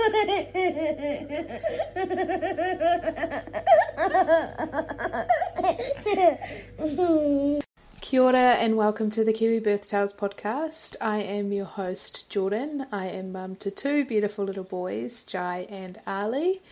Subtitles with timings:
[0.00, 0.08] Kia
[8.22, 10.96] ora and welcome to the Kiwi Birth Tales podcast.
[11.02, 12.86] I am your host, Jordan.
[12.90, 16.62] I am mum to two beautiful little boys, Jai and Ali.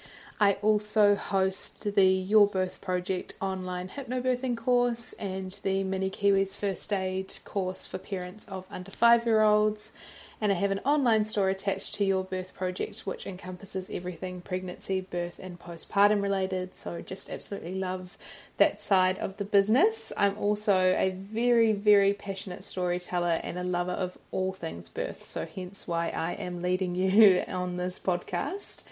[0.40, 6.95] I also host the Your Birth Project online hypnobirthing course and the Mini Kiwis First
[6.95, 9.95] Aid course for parents of under five year olds.
[10.41, 15.01] And I have an online store attached to Your Birth Project, which encompasses everything pregnancy,
[15.01, 16.77] birth, and postpartum related.
[16.77, 18.16] So, just absolutely love
[18.56, 20.12] that side of the business.
[20.16, 25.24] I'm also a very, very passionate storyteller and a lover of all things birth.
[25.24, 28.84] So, hence why I am leading you on this podcast.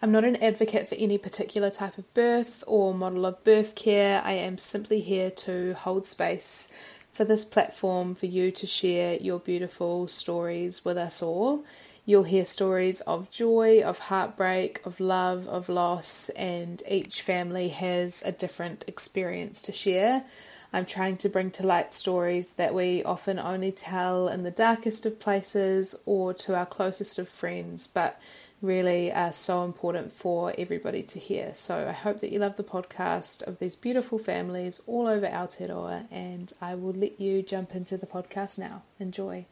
[0.00, 4.20] I'm not an advocate for any particular type of birth or model of birth care.
[4.24, 6.72] I am simply here to hold space
[7.12, 11.64] for this platform for you to share your beautiful stories with us all.
[12.04, 18.22] You'll hear stories of joy, of heartbreak, of love, of loss, and each family has
[18.22, 20.24] a different experience to share.
[20.72, 25.04] I'm trying to bring to light stories that we often only tell in the darkest
[25.06, 28.18] of places or to our closest of friends, but
[28.62, 31.54] really are so important for everybody to hear.
[31.54, 36.06] So I hope that you love the podcast of these beautiful families all over Aotearoa,
[36.10, 38.84] and I will let you jump into the podcast now.
[38.98, 39.46] Enjoy.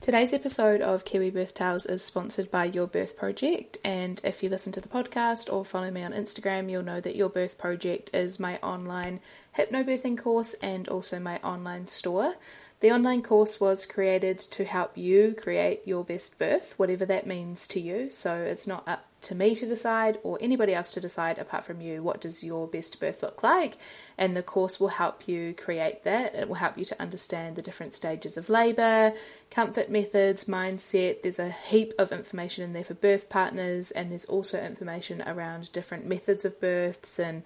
[0.00, 4.48] Today's episode of Kiwi Birth Tales is sponsored by Your Birth Project, and if you
[4.48, 8.10] listen to the podcast or follow me on Instagram, you'll know that Your Birth Project
[8.14, 9.20] is my online
[9.56, 12.34] hypnobirthing course and also my online store.
[12.80, 17.66] The online course was created to help you create your best birth, whatever that means
[17.68, 18.10] to you.
[18.10, 21.80] So it's not up to me to decide or anybody else to decide apart from
[21.80, 23.76] you what does your best birth look like?
[24.16, 26.36] And the course will help you create that.
[26.36, 29.12] It will help you to understand the different stages of labor
[29.50, 31.22] comfort methods mindset.
[31.22, 35.72] There's a heap of information in there for birth partners and there's also information around
[35.72, 37.42] different methods of births and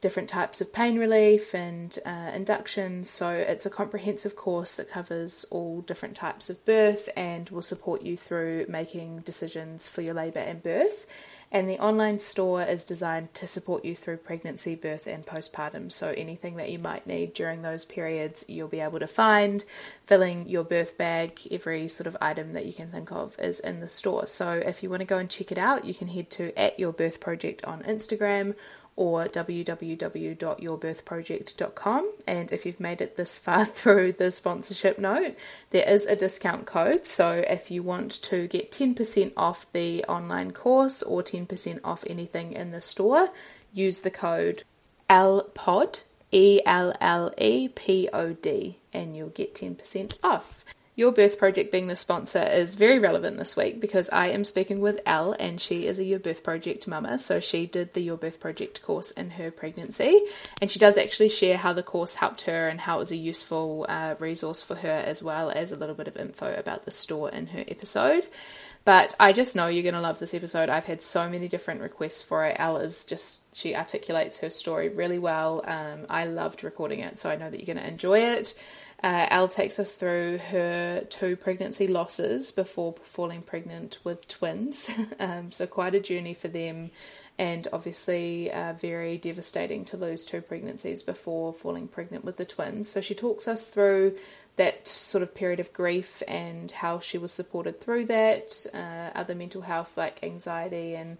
[0.00, 3.10] different types of pain relief and uh, inductions.
[3.10, 8.02] So it's a comprehensive course that covers all different types of birth and will support
[8.02, 11.06] you through making decisions for your labour and birth.
[11.50, 15.90] And the online store is designed to support you through pregnancy, birth, and postpartum.
[15.90, 19.64] So anything that you might need during those periods, you'll be able to find.
[20.04, 23.80] Filling your birth bag, every sort of item that you can think of is in
[23.80, 24.26] the store.
[24.26, 26.78] So if you want to go and check it out, you can head to at
[26.78, 28.54] your birth project on Instagram
[28.98, 32.12] or www.yourbirthproject.com.
[32.26, 35.36] And if you've made it this far through the sponsorship note,
[35.70, 37.06] there is a discount code.
[37.06, 42.52] So if you want to get 10% off the online course or 10% off anything
[42.52, 43.28] in the store,
[43.72, 44.64] use the code
[45.08, 46.00] LPOD,
[46.32, 50.64] E L L E P O D, and you'll get 10% off.
[50.98, 54.80] Your Birth Project being the sponsor is very relevant this week because I am speaking
[54.80, 57.20] with Elle and she is a Your Birth Project mama.
[57.20, 60.20] So she did the Your Birth Project course in her pregnancy
[60.60, 63.16] and she does actually share how the course helped her and how it was a
[63.16, 66.90] useful uh, resource for her as well as a little bit of info about the
[66.90, 68.26] store in her episode.
[68.84, 70.68] But I just know you're going to love this episode.
[70.68, 72.56] I've had so many different requests for it.
[72.58, 75.62] Elle is just, she articulates her story really well.
[75.64, 78.58] Um, I loved recording it, so I know that you're going to enjoy it.
[79.02, 84.90] Uh, Elle takes us through her two pregnancy losses before falling pregnant with twins.
[85.20, 86.90] um, so, quite a journey for them,
[87.38, 92.88] and obviously uh, very devastating to lose two pregnancies before falling pregnant with the twins.
[92.88, 94.16] So, she talks us through
[94.56, 99.36] that sort of period of grief and how she was supported through that, uh, other
[99.36, 101.18] mental health like anxiety and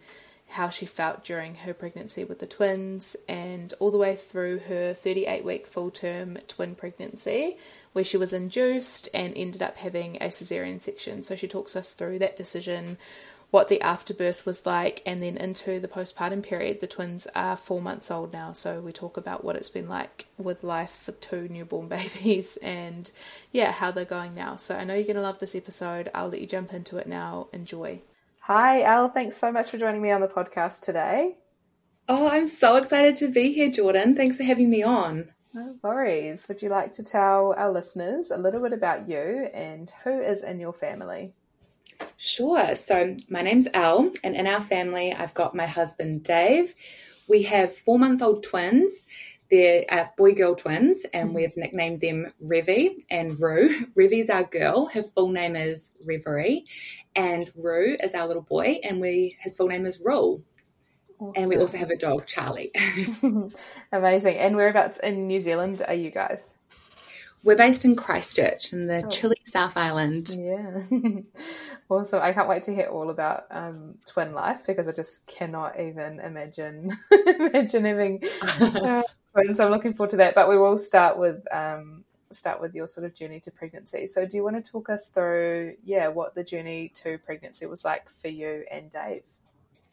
[0.50, 4.94] how she felt during her pregnancy with the twins, and all the way through her
[4.94, 7.56] 38 week full term twin pregnancy,
[7.92, 11.22] where she was induced and ended up having a cesarean section.
[11.22, 12.96] So she talks us through that decision,
[13.50, 16.80] what the afterbirth was like, and then into the postpartum period.
[16.80, 20.26] The twins are four months old now, so we talk about what it's been like
[20.38, 23.10] with life for two newborn babies and
[23.52, 24.56] yeah, how they're going now.
[24.56, 26.10] So I know you're going to love this episode.
[26.14, 27.48] I'll let you jump into it now.
[27.52, 28.00] Enjoy.
[28.48, 29.10] Hi, Elle.
[29.10, 31.34] Thanks so much for joining me on the podcast today.
[32.08, 34.16] Oh, I'm so excited to be here, Jordan.
[34.16, 35.28] Thanks for having me on.
[35.52, 36.48] No worries.
[36.48, 40.44] Would you like to tell our listeners a little bit about you and who is
[40.44, 41.34] in your family?
[42.16, 42.74] Sure.
[42.74, 46.74] So, my name's Elle, and in our family, I've got my husband, Dave.
[47.28, 49.04] We have four month old twins.
[49.50, 53.86] They're uh, boy girl twins, and we've nicknamed them Revie and Roo.
[53.94, 54.86] Revie's our girl.
[54.86, 56.66] Her full name is Reverie,
[57.16, 60.42] and Roo is our little boy, and we his full name is Rule.
[61.18, 61.32] Awesome.
[61.36, 62.70] And we also have a dog, Charlie.
[63.92, 64.36] Amazing.
[64.36, 66.58] And whereabouts in New Zealand are you guys?
[67.42, 69.08] We're based in Christchurch in the oh.
[69.08, 70.30] chilly South Island.
[70.36, 70.80] Yeah.
[71.90, 75.80] Also, I can't wait to hear all about um, twin life because I just cannot
[75.80, 76.90] even imagine
[77.26, 78.22] imagine having
[78.60, 79.02] uh,
[79.52, 80.34] So I'm looking forward to that.
[80.34, 84.06] But we will start with um, start with your sort of journey to pregnancy.
[84.06, 87.84] So, do you want to talk us through, yeah, what the journey to pregnancy was
[87.84, 89.24] like for you and Dave?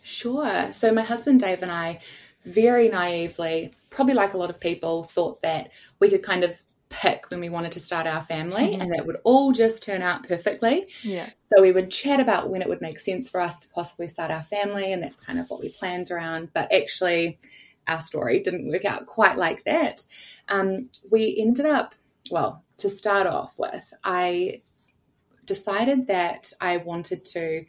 [0.01, 0.71] Sure.
[0.71, 1.99] So, my husband Dave and I,
[2.45, 7.29] very naively, probably like a lot of people, thought that we could kind of pick
[7.29, 8.81] when we wanted to start our family mm-hmm.
[8.81, 10.85] and that would all just turn out perfectly.
[11.01, 11.27] Yeah.
[11.41, 14.31] So we would chat about when it would make sense for us to possibly start
[14.31, 16.49] our family and that's kind of what we planned around.
[16.53, 17.39] But actually
[17.87, 20.05] our story didn't work out quite like that.
[20.49, 21.95] Um, we ended up,
[22.31, 24.61] well, to start off with, I
[25.45, 27.65] decided that I wanted to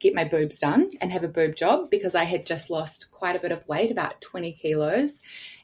[0.00, 3.36] get my boobs done and have a boob job because I had just lost quite
[3.36, 5.20] a bit of weight, about 20 kilos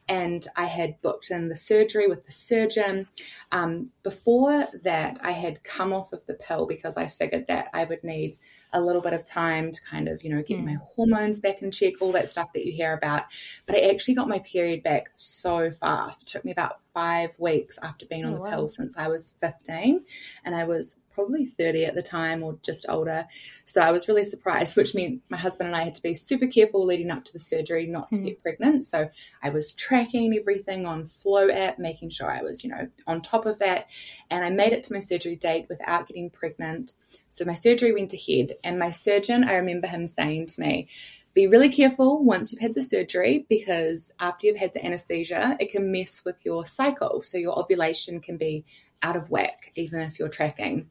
[0.08, 3.08] and I had booked in the surgery with the surgeon.
[3.50, 7.84] Um, before that, I had come off of the pill because I figured that I
[7.84, 8.34] would need
[8.76, 10.66] a little bit of time to kind of, you know, get mm.
[10.66, 13.24] my hormones back in check, all that stuff that you hear about.
[13.66, 16.22] But I actually got my period back so fast.
[16.22, 18.50] It took me about five weeks after being on oh, the wow.
[18.50, 20.02] pill since I was 15.
[20.46, 23.26] And I was probably 30 at the time or just older.
[23.66, 26.46] So I was really surprised, which meant my husband and I had to be super
[26.46, 28.24] careful leading up to the surgery not to mm.
[28.24, 28.86] get pregnant.
[28.86, 29.10] So
[29.42, 33.44] I was tracking everything on Flo app, making sure I was, you know, on top
[33.44, 33.90] of that.
[34.30, 36.94] And I made it to my surgery date without getting pregnant.
[37.28, 40.88] So my surgery went ahead, and my surgeon, I remember him saying to me,
[41.36, 45.70] be really careful once you've had the surgery because after you've had the anesthesia, it
[45.70, 47.20] can mess with your cycle.
[47.20, 48.64] So your ovulation can be
[49.02, 50.90] out of whack, even if you're tracking.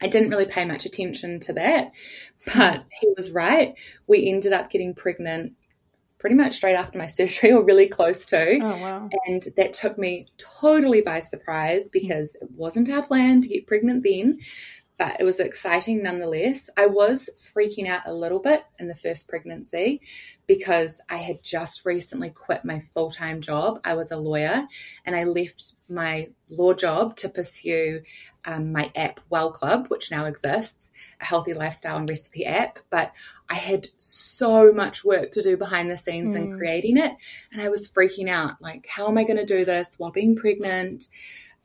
[0.00, 1.92] I didn't really pay much attention to that,
[2.54, 3.78] but he was right.
[4.06, 5.52] We ended up getting pregnant
[6.18, 8.58] pretty much straight after my surgery or really close to.
[8.58, 9.10] Oh, wow.
[9.26, 14.04] And that took me totally by surprise because it wasn't our plan to get pregnant
[14.04, 14.38] then
[14.98, 16.70] but it was exciting nonetheless.
[16.76, 20.00] I was freaking out a little bit in the first pregnancy
[20.46, 23.80] because I had just recently quit my full time job.
[23.84, 24.66] I was a lawyer
[25.04, 28.02] and I left my law job to pursue
[28.46, 32.78] um, my app, Well Club, which now exists, a healthy lifestyle and recipe app.
[32.90, 33.12] But
[33.50, 36.36] I had so much work to do behind the scenes mm.
[36.38, 37.12] in creating it.
[37.52, 40.36] And I was freaking out like, how am I going to do this while being
[40.36, 41.08] pregnant?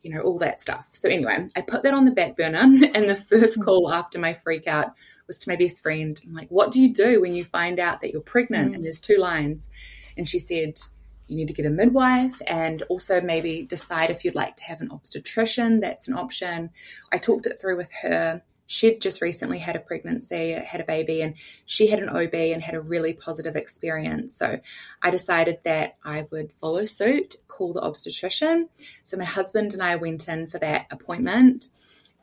[0.04, 0.90] You know, all that stuff.
[0.92, 2.60] So anyway, I put that on the back burner.
[2.94, 3.66] And the first mm.
[3.66, 4.94] call after my freak out
[5.28, 6.20] was to my best friend.
[6.26, 8.72] I'm like, what do you do when you find out that you're pregnant?
[8.72, 8.76] Mm.
[8.76, 9.70] And there's two lines.
[10.18, 10.80] And she said,
[11.28, 14.82] you need to get a midwife and also maybe decide if you'd like to have
[14.82, 15.80] an obstetrician.
[15.80, 16.72] That's an option.
[17.12, 21.22] I talked it through with her she'd just recently had a pregnancy, had a baby,
[21.22, 21.34] and
[21.66, 24.34] she had an OB and had a really positive experience.
[24.34, 24.62] So
[25.02, 28.70] I decided that I would follow suit, call the obstetrician.
[29.04, 31.68] So my husband and I went in for that appointment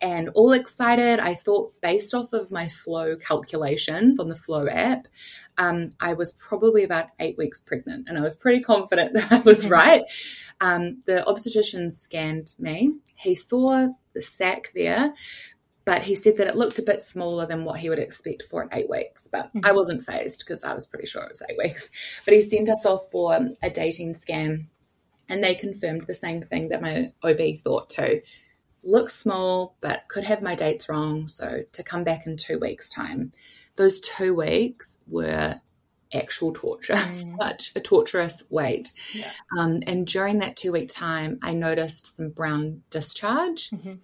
[0.01, 1.21] and all excited.
[1.21, 5.07] I thought, based off of my flow calculations on the Flo app,
[5.59, 9.41] um, I was probably about eight weeks pregnant, and I was pretty confident that I
[9.41, 10.03] was right.
[10.63, 12.95] Um, the obstetrician scanned me.
[13.17, 15.13] He saw the sac there,
[15.89, 18.61] but he said that it looked a bit smaller than what he would expect for
[18.61, 19.27] an eight weeks.
[19.27, 19.65] But mm-hmm.
[19.65, 21.89] I wasn't phased because I was pretty sure it was eight weeks.
[22.27, 24.69] But he sent us off for a dating scan,
[25.31, 28.21] and they confirmed the same thing that my OB thought too.
[28.83, 31.27] Looks small, but could have my dates wrong.
[31.27, 33.33] So to come back in two weeks' time,
[33.77, 35.59] those two weeks were
[36.13, 37.39] actual torture, mm.
[37.39, 38.93] such a torturous wait.
[39.15, 39.31] Yeah.
[39.57, 43.71] Um, and during that two week time, I noticed some brown discharge.
[43.71, 43.95] Mm-hmm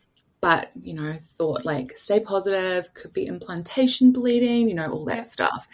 [0.45, 5.25] but you know thought like stay positive could be implantation bleeding you know all that
[5.25, 5.67] stuff.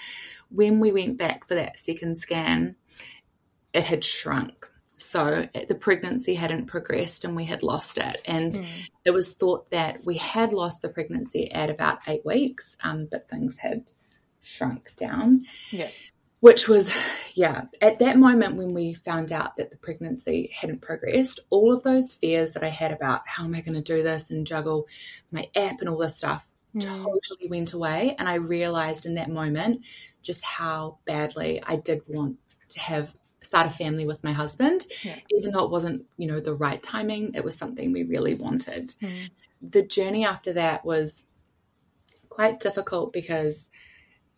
[0.48, 2.76] When we went back for that second scan
[3.72, 4.68] it had shrunk.
[4.96, 8.16] So the pregnancy hadn't progressed and we had lost it.
[8.26, 8.66] And mm.
[9.04, 13.28] it was thought that we had lost the pregnancy at about eight weeks um, but
[13.28, 13.90] things had
[14.40, 15.46] shrunk down.
[15.72, 15.88] Yeah
[16.40, 16.90] which was,
[17.34, 21.82] yeah, at that moment when we found out that the pregnancy hadn't progressed, all of
[21.82, 24.86] those fears that I had about how am I going to do this and juggle
[25.30, 26.80] my app and all this stuff mm.
[26.80, 28.16] totally went away.
[28.18, 29.82] And I realized in that moment
[30.22, 32.36] just how badly I did want
[32.70, 35.16] to have start a family with my husband, yeah.
[35.30, 37.34] even though it wasn't, you know, the right timing.
[37.34, 38.92] It was something we really wanted.
[39.02, 39.30] Mm.
[39.62, 41.24] The journey after that was
[42.28, 43.68] quite difficult because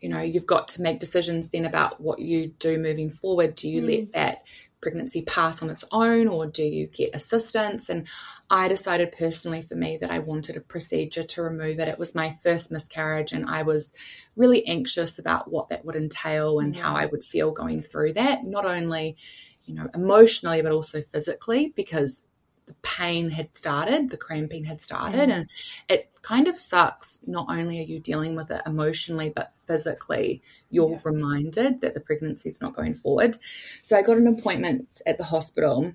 [0.02, 3.70] you know you've got to make decisions then about what you do moving forward do
[3.70, 4.00] you mm.
[4.00, 4.42] let that
[4.82, 8.06] pregnancy pass on its own or do you get assistance and
[8.50, 12.16] i decided personally for me that i wanted a procedure to remove it it was
[12.16, 13.94] my first miscarriage and i was
[14.34, 16.78] really anxious about what that would entail and mm.
[16.78, 19.16] how i would feel going through that not only
[19.64, 22.26] you know emotionally but also physically because
[22.72, 25.32] the pain had started, the cramping had started, mm.
[25.32, 25.50] and
[25.88, 27.18] it kind of sucks.
[27.26, 31.00] Not only are you dealing with it emotionally, but physically, you're yeah.
[31.04, 33.36] reminded that the pregnancy is not going forward.
[33.82, 35.92] So I got an appointment at the hospital.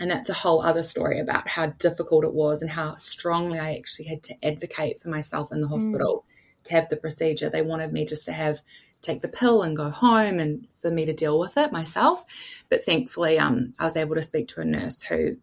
[0.00, 3.74] And that's a whole other story about how difficult it was and how strongly I
[3.74, 5.72] actually had to advocate for myself in the mm.
[5.72, 6.64] hospital mm.
[6.64, 7.50] to have the procedure.
[7.50, 8.62] They wanted me just to have
[9.02, 12.24] take the pill and go home and for me to deal with it myself.
[12.68, 15.36] But thankfully, um, I was able to speak to a nurse who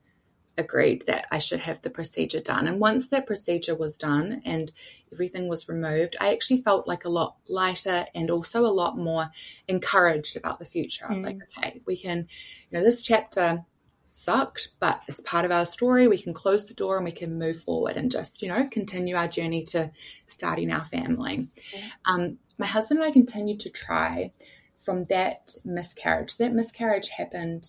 [0.57, 2.67] agreed that I should have the procedure done.
[2.67, 4.71] And once that procedure was done and
[5.11, 9.29] everything was removed, I actually felt like a lot lighter and also a lot more
[9.67, 11.05] encouraged about the future.
[11.05, 11.25] I was mm.
[11.25, 12.27] like, okay, we can,
[12.69, 13.63] you know, this chapter
[14.05, 16.07] sucked, but it's part of our story.
[16.07, 19.15] We can close the door and we can move forward and just, you know, continue
[19.15, 19.91] our journey to
[20.25, 21.47] starting our family.
[21.73, 21.87] Yeah.
[22.05, 24.31] Um, my husband and I continued to try
[24.75, 26.37] from that miscarriage.
[26.37, 27.67] That miscarriage happened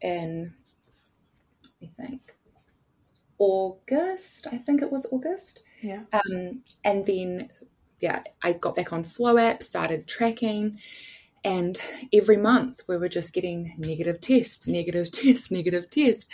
[0.00, 0.54] in,
[1.82, 2.34] I think,
[3.38, 4.46] August.
[4.50, 5.62] I think it was August.
[5.80, 6.02] Yeah.
[6.12, 7.50] Um, and then,
[8.00, 10.78] yeah, I got back on Flo app, started tracking,
[11.44, 11.82] and
[12.12, 16.28] every month we were just getting negative test, negative test, negative test.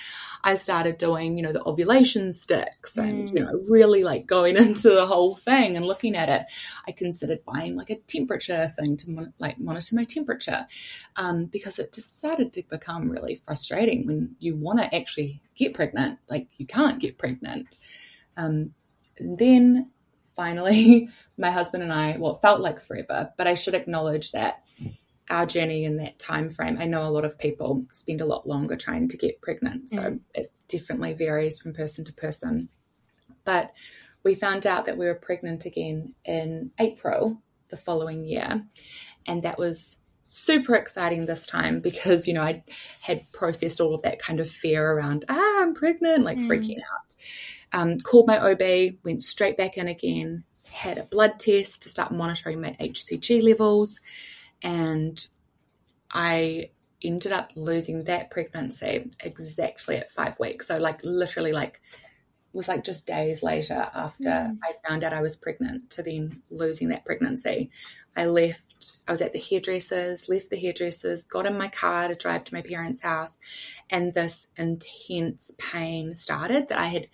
[0.45, 3.35] I started doing, you know, the ovulation sticks and, mm.
[3.35, 6.47] you know, really like going into the whole thing and looking at it.
[6.87, 10.67] I considered buying like a temperature thing to mon- like monitor my temperature
[11.17, 15.73] um, because it just started to become really frustrating when you want to actually get
[15.73, 16.19] pregnant.
[16.29, 17.79] Like you can't get pregnant.
[18.37, 18.75] Um,
[19.19, 19.91] then
[20.39, 24.63] finally, my husband and I, well, it felt like forever, but I should acknowledge that
[25.29, 26.79] our journey in that time frame.
[26.81, 29.99] I know a lot of people spend a lot longer trying to get pregnant, so
[29.99, 30.21] mm.
[30.35, 32.69] it definitely varies from person to person.
[33.45, 33.73] But
[34.25, 38.65] we found out that we were pregnant again in April the following year,
[39.27, 42.63] and that was super exciting this time because you know I
[43.01, 46.47] had processed all of that kind of fear around ah I'm pregnant, like mm.
[46.47, 47.17] freaking out.
[47.73, 52.13] Um, called my OB, went straight back in again, had a blood test to start
[52.13, 54.01] monitoring my HCG levels
[54.63, 55.27] and
[56.11, 56.71] I
[57.03, 60.67] ended up losing that pregnancy exactly at five weeks.
[60.67, 61.81] So like literally like
[62.53, 64.57] was like just days later after mm.
[64.65, 67.71] I found out I was pregnant to then losing that pregnancy.
[68.17, 72.15] I left, I was at the hairdressers, left the hairdressers, got in my car to
[72.17, 73.39] drive to my parents' house,
[73.91, 77.09] and this intense pain started that I had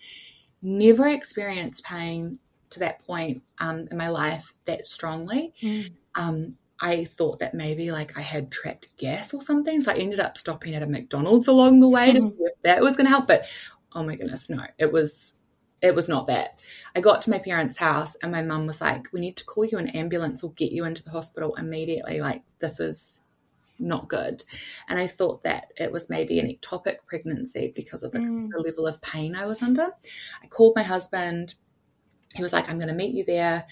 [0.65, 2.39] never experienced pain
[2.71, 5.53] to that point um, in my life that strongly.
[5.61, 5.91] Mm.
[6.15, 9.81] Um, I thought that maybe like I had trapped gas or something.
[9.81, 12.81] So I ended up stopping at a McDonald's along the way to see if that
[12.81, 13.27] was going to help.
[13.27, 13.45] But
[13.93, 15.35] oh my goodness, no, it was
[15.81, 16.59] it was not that.
[16.95, 19.65] I got to my parents' house and my mum was like, "We need to call
[19.65, 22.21] you an ambulance or get you into the hospital immediately.
[22.21, 23.21] Like this is
[23.79, 24.43] not good."
[24.87, 28.49] And I thought that it was maybe an ectopic pregnancy because of the, mm.
[28.49, 29.87] the level of pain I was under.
[30.43, 31.55] I called my husband.
[32.33, 33.65] He was like, "I'm going to meet you there."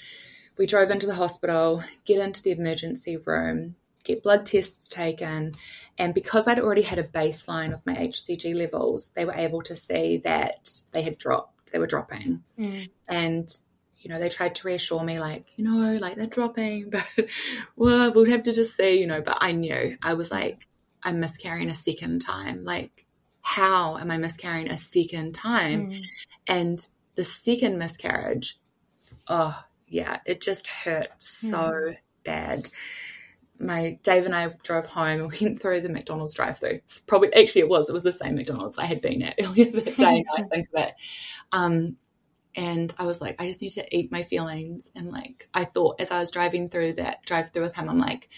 [0.58, 5.54] we drove into the hospital, get into the emergency room, get blood tests taken.
[5.98, 9.76] And because I'd already had a baseline of my HCG levels, they were able to
[9.76, 12.44] see that they had dropped, they were dropping.
[12.60, 12.90] Mm.
[13.08, 13.58] And,
[14.04, 17.08] you know, they tried to reassure me, like, you know, like they're dropping, but
[17.76, 19.22] well, we'll have to just see, you know.
[19.22, 20.68] But I knew I was like,
[21.02, 22.64] I'm miscarrying a second time.
[22.66, 23.06] Like,
[23.42, 25.92] how am I miscarrying a second time?
[25.92, 26.04] Mm.
[26.48, 28.60] And the second miscarriage,
[29.30, 29.58] oh,
[29.88, 31.98] yeah, it just hurt so mm.
[32.26, 32.70] bad.
[33.60, 36.70] My Dave and I drove home and went through the McDonald's drive-through.
[36.70, 39.72] It's probably actually it was it was the same McDonald's I had been at earlier
[39.72, 40.26] that day.
[40.38, 40.94] I think of it.
[41.54, 41.96] Um,
[42.56, 44.92] and I was like, I just need to eat my feelings.
[44.96, 48.00] And like, I thought as I was driving through that drive through with him, I'm
[48.00, 48.30] like,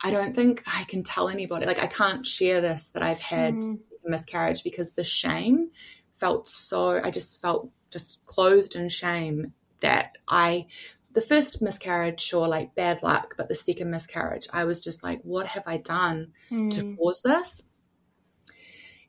[0.00, 1.66] I don't think I can tell anybody.
[1.66, 3.78] Like, I can't share this that I've had mm.
[4.04, 5.70] miscarriage because the shame
[6.12, 10.66] felt so, I just felt just clothed in shame that I
[11.12, 15.20] the first miscarriage, sure, like bad luck, but the second miscarriage, I was just like,
[15.22, 16.72] what have I done mm.
[16.72, 16.94] to hmm.
[16.96, 17.62] cause this?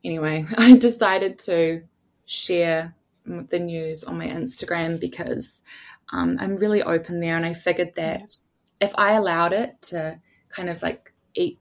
[0.03, 1.81] Anyway, I decided to
[2.25, 5.61] share the news on my Instagram because
[6.11, 8.39] um, I'm really open there, and I figured that
[8.79, 11.59] if I allowed it to kind of like eat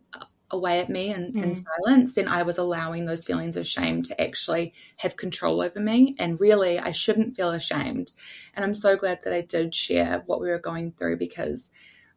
[0.51, 1.43] away at me in, mm.
[1.43, 5.81] in silence, then I was allowing those feelings of shame to actually have control over
[5.81, 6.15] me.
[6.19, 8.13] And really, I shouldn't feel ashamed.
[8.55, 11.71] And I'm so glad that I did share what we were going through because,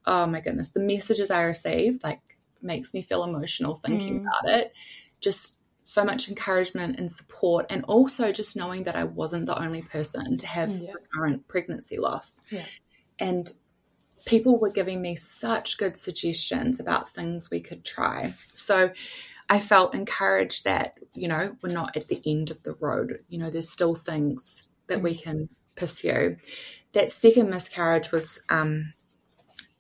[0.06, 4.22] oh my goodness, the messages I received like makes me feel emotional thinking mm.
[4.22, 4.74] about it.
[5.20, 5.57] Just
[5.88, 10.36] so much encouragement and support, and also just knowing that I wasn't the only person
[10.36, 10.92] to have yeah.
[10.92, 12.42] recurrent pregnancy loss.
[12.50, 12.66] Yeah.
[13.20, 13.54] And
[14.26, 18.34] people were giving me such good suggestions about things we could try.
[18.38, 18.92] So
[19.48, 23.24] I felt encouraged that, you know, we're not at the end of the road.
[23.30, 26.36] You know, there's still things that we can pursue.
[26.92, 28.92] That second miscarriage was um,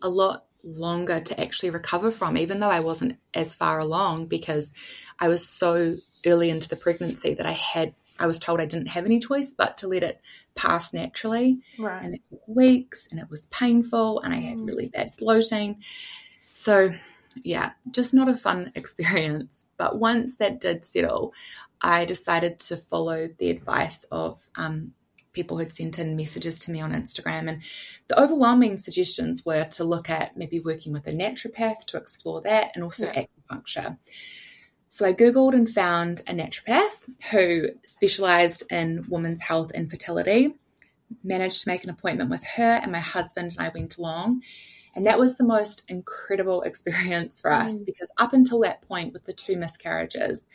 [0.02, 4.72] a lot longer to actually recover from, even though I wasn't as far along because
[5.20, 5.96] I was so
[6.26, 9.52] early into the pregnancy that I had I was told I didn't have any choice
[9.52, 10.20] but to let it
[10.56, 11.60] pass naturally.
[11.78, 12.02] Right.
[12.04, 14.66] And it took weeks and it was painful and I had Mm.
[14.68, 15.84] really bad bloating.
[16.54, 16.92] So
[17.44, 19.68] yeah, just not a fun experience.
[19.78, 21.34] But once that did settle,
[21.82, 24.94] I decided to follow the advice of um,
[25.34, 27.48] people who'd sent in messages to me on Instagram.
[27.48, 27.62] And
[28.08, 32.72] the overwhelming suggestions were to look at maybe working with a naturopath to explore that
[32.74, 33.26] and also Yeah.
[33.52, 33.98] acupuncture.
[34.90, 40.56] So I Googled and found a naturopath who specialized in women's health and fertility.
[41.24, 44.42] Managed to make an appointment with her, and my husband and I went along.
[44.96, 47.86] And that was the most incredible experience for us Mm.
[47.86, 50.48] because up until that point, with the two miscarriages,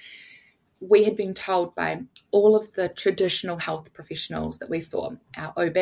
[0.82, 2.00] we had been told by
[2.32, 5.76] all of the traditional health professionals that we saw, our OB,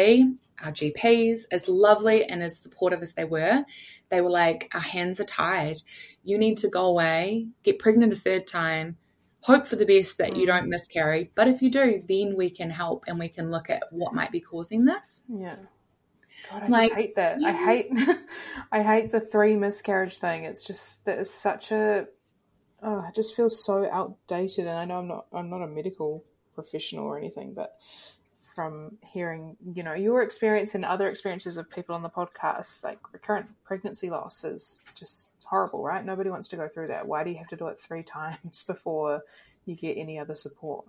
[0.62, 3.64] our GPs, as lovely and as supportive as they were,
[4.10, 5.78] they were like, Our hands are tied.
[6.22, 8.98] You need to go away, get pregnant a third time,
[9.40, 10.48] hope for the best that you Mm.
[10.48, 11.30] don't miscarry.
[11.34, 14.30] But if you do, then we can help and we can look at what might
[14.30, 15.24] be causing this.
[15.28, 15.56] Yeah.
[16.50, 17.38] God, I Like, just hate that.
[17.44, 17.90] I hate
[18.72, 20.44] I hate the three miscarriage thing.
[20.44, 22.08] It's just that is such a
[22.82, 26.24] oh, it just feels so outdated and I know I'm not I'm not a medical
[26.54, 27.78] professional or anything, but
[28.54, 32.98] from hearing, you know, your experience and other experiences of people on the podcast, like
[33.12, 36.04] recurrent pregnancy loss is just horrible, right?
[36.04, 37.06] Nobody wants to go through that.
[37.06, 39.22] Why do you have to do it three times before
[39.66, 40.86] you get any other support?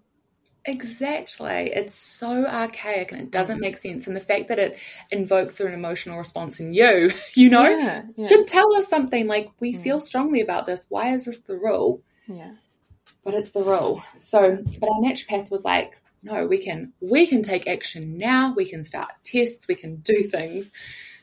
[0.66, 1.72] Exactly.
[1.74, 4.08] It's so archaic and it doesn't make sense.
[4.08, 4.78] And the fact that it
[5.10, 9.50] invokes an emotional response in you, you know, yeah, yeah, should tell us something like,
[9.60, 9.82] we Mm.
[9.82, 10.86] feel strongly about this.
[10.90, 12.02] Why is this the rule?
[12.28, 12.52] yeah.
[13.24, 14.04] But it's the rule.
[14.18, 18.54] So, but our naturopath was like, no, we can, we can take action now.
[18.56, 19.68] We can start tests.
[19.68, 20.72] We can do things.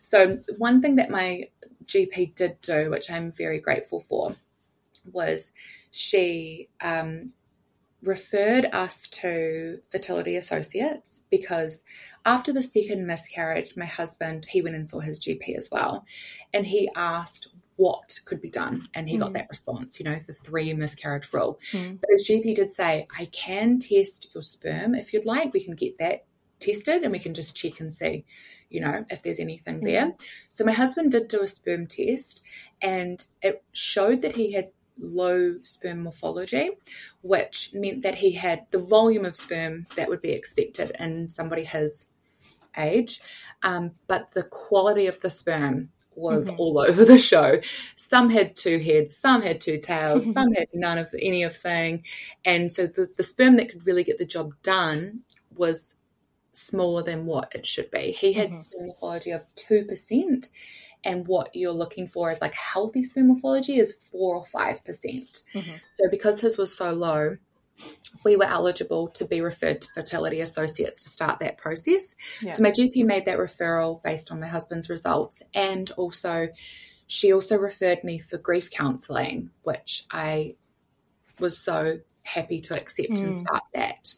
[0.00, 1.48] So one thing that my
[1.86, 4.36] GP did do, which I'm very grateful for,
[5.12, 5.52] was
[5.90, 7.32] she um,
[8.02, 11.82] referred us to fertility associates because
[12.24, 16.04] after the second miscarriage, my husband he went and saw his GP as well,
[16.52, 19.34] and he asked what could be done, and he got Mm.
[19.34, 20.00] that response.
[20.00, 21.60] You know, the three miscarriage rule.
[21.70, 22.00] Mm.
[22.00, 25.54] But his GP did say, I can test your sperm if you'd like.
[25.54, 26.26] We can get that
[26.58, 28.24] tested, and we can just check and see,
[28.68, 30.12] you know, if there's anything there.
[30.48, 32.42] So my husband did do a sperm test,
[32.82, 36.70] and it showed that he had low sperm morphology,
[37.22, 41.64] which meant that he had the volume of sperm that would be expected in somebody
[41.64, 42.06] his
[42.76, 43.20] age,
[43.62, 46.58] um, but the quality of the sperm was Mhm.
[46.58, 47.60] all over the show.
[47.96, 52.04] Some had two heads, some had two tails, some had none of any of thing,
[52.44, 55.20] and so the, the sperm that could really get the job done
[55.56, 55.96] was
[56.52, 58.10] smaller than what it should be.
[58.12, 58.58] He had Mhm.
[58.58, 60.50] sperm morphology of two percent,
[61.04, 65.42] and what you're looking for is like healthy sperm morphology is four or five percent.
[65.54, 65.80] Mhm.
[65.90, 67.36] So because his was so low,
[68.24, 72.16] we were eligible to be referred to fertility associates to start that process.
[72.42, 72.52] Yeah.
[72.52, 76.48] So my GP made that referral based on my husband's results, and also
[77.06, 80.56] she also referred me for grief counselling, which I
[81.38, 83.36] was so happy to accept and Mm.
[83.36, 84.12] start that.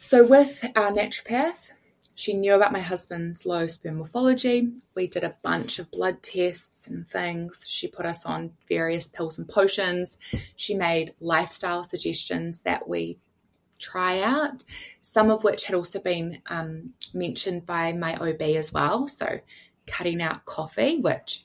[0.00, 1.72] So with our naturopath,
[2.14, 4.72] she knew about my husband's low sperm morphology.
[4.94, 7.64] We did a bunch of blood tests and things.
[7.66, 10.18] She put us on various pills and potions.
[10.54, 13.18] She made lifestyle suggestions that we
[13.80, 14.64] try out,
[15.00, 19.08] some of which had also been um, mentioned by my OB as well.
[19.08, 19.40] So,
[19.86, 21.44] cutting out coffee, which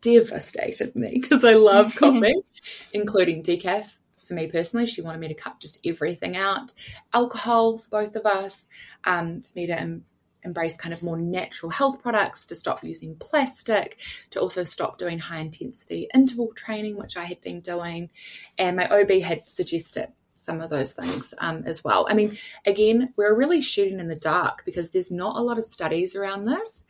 [0.00, 2.34] devastated me because I love coffee,
[2.92, 3.96] including decaf.
[4.24, 6.72] For me personally, she wanted me to cut just everything out.
[7.12, 8.66] Alcohol for both of us,
[9.04, 10.04] um, for me to em-
[10.42, 13.98] embrace kind of more natural health products, to stop using plastic,
[14.30, 18.10] to also stop doing high intensity interval training, which I had been doing.
[18.58, 22.06] And my OB had suggested some of those things um, as well.
[22.08, 25.66] I mean, again, we're really shooting in the dark because there's not a lot of
[25.66, 26.84] studies around this.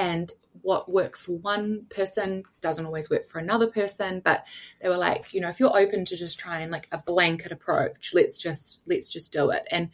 [0.00, 0.32] And
[0.62, 4.22] what works for one person doesn't always work for another person.
[4.24, 4.44] But
[4.80, 8.12] they were like, you know, if you're open to just trying like a blanket approach,
[8.14, 9.64] let's just let's just do it.
[9.70, 9.90] And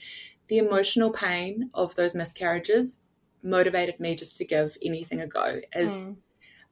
[0.46, 3.00] the emotional pain of those miscarriages
[3.42, 5.60] motivated me just to give anything a go.
[5.72, 6.16] As Mm.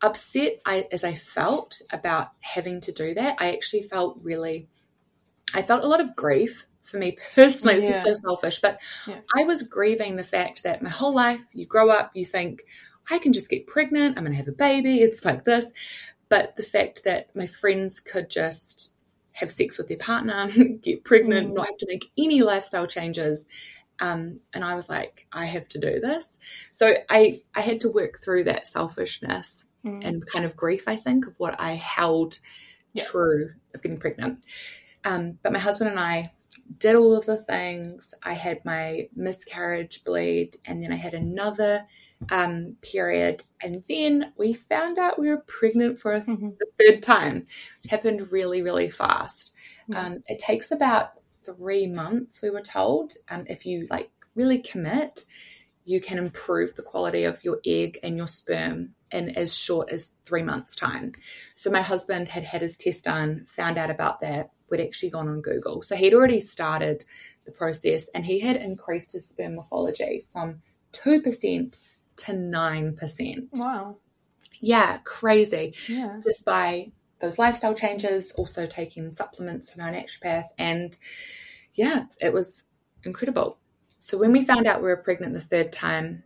[0.02, 4.68] upset I, as I felt about having to do that, I actually felt really,
[5.54, 7.76] I felt a lot of grief for me personally.
[7.76, 7.96] This Yeah.
[7.96, 9.20] is so selfish, but Yeah.
[9.36, 12.62] I was grieving the fact that my whole life, you grow up, you think,
[13.10, 15.72] I can just get pregnant, I'm going to have a baby, it's like this.
[16.28, 18.92] But the fact that my friends could just
[19.32, 20.48] have sex with their partner,
[20.82, 21.54] get pregnant, mm.
[21.54, 23.46] not have to make any lifestyle changes.
[24.00, 26.38] Um, and I was like, I have to do this.
[26.72, 30.04] So I, I had to work through that selfishness mm.
[30.04, 32.38] and kind of grief, I think, of what I held
[32.92, 33.04] yeah.
[33.04, 34.44] true of getting pregnant.
[35.04, 36.32] Um, but my husband and I
[36.78, 38.14] did all of the things.
[38.22, 41.84] I had my miscarriage bleed, and then I had another
[42.30, 43.42] um, period.
[43.62, 46.50] And then we found out we were pregnant for mm-hmm.
[46.58, 47.46] the third time.
[47.82, 49.52] It happened really, really fast.
[49.88, 50.06] Mm-hmm.
[50.06, 51.12] Um, it takes about
[51.44, 53.12] three months, we were told.
[53.28, 55.24] Um, if you like really commit,
[55.84, 60.14] you can improve the quality of your egg and your sperm in as short as
[60.24, 61.12] three months' time.
[61.54, 64.50] So my husband had had his test done, found out about that.
[64.70, 65.82] We'd actually gone on Google.
[65.82, 67.04] So he'd already started
[67.44, 70.62] the process and he had increased his sperm morphology from
[70.94, 71.76] 2%
[72.16, 73.48] to 9%.
[73.52, 73.96] Wow.
[74.60, 75.74] Yeah, crazy.
[75.88, 76.20] Yeah.
[76.22, 80.48] Just by those lifestyle changes, also taking supplements from our naturopath.
[80.58, 80.96] And
[81.74, 82.64] yeah, it was
[83.04, 83.58] incredible.
[83.98, 86.22] So when we found out we were pregnant the third time,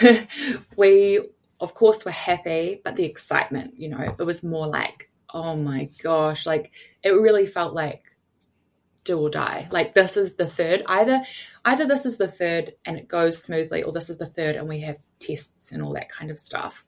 [0.76, 1.20] we
[1.60, 5.88] of course were happy, but the excitement, you know, it was more like, oh my
[6.02, 8.02] gosh, like it really felt like
[9.10, 9.68] do or die.
[9.70, 10.82] Like this is the third.
[10.86, 11.22] Either
[11.64, 14.68] either this is the third and it goes smoothly, or this is the third and
[14.68, 16.86] we have tests and all that kind of stuff.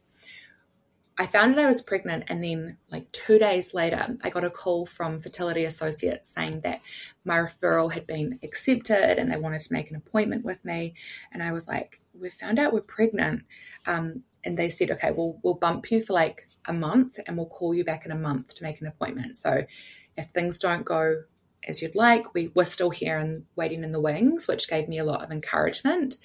[1.19, 4.51] I found out I was pregnant, and then like two days later, I got a
[4.51, 6.81] call from Fertility Associates saying that
[7.25, 10.95] my referral had been accepted and they wanted to make an appointment with me.
[11.31, 13.43] And I was like, "We found out we're pregnant,"
[13.87, 17.47] um, and they said, "Okay, we'll we'll bump you for like a month, and we'll
[17.47, 19.65] call you back in a month to make an appointment." So
[20.17, 21.25] if things don't go
[21.67, 22.35] as you'd like.
[22.35, 25.31] We were still here and waiting in the wings, which gave me a lot of
[25.31, 26.17] encouragement.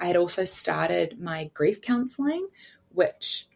[0.00, 2.48] I had also started my grief counseling,
[2.90, 3.46] which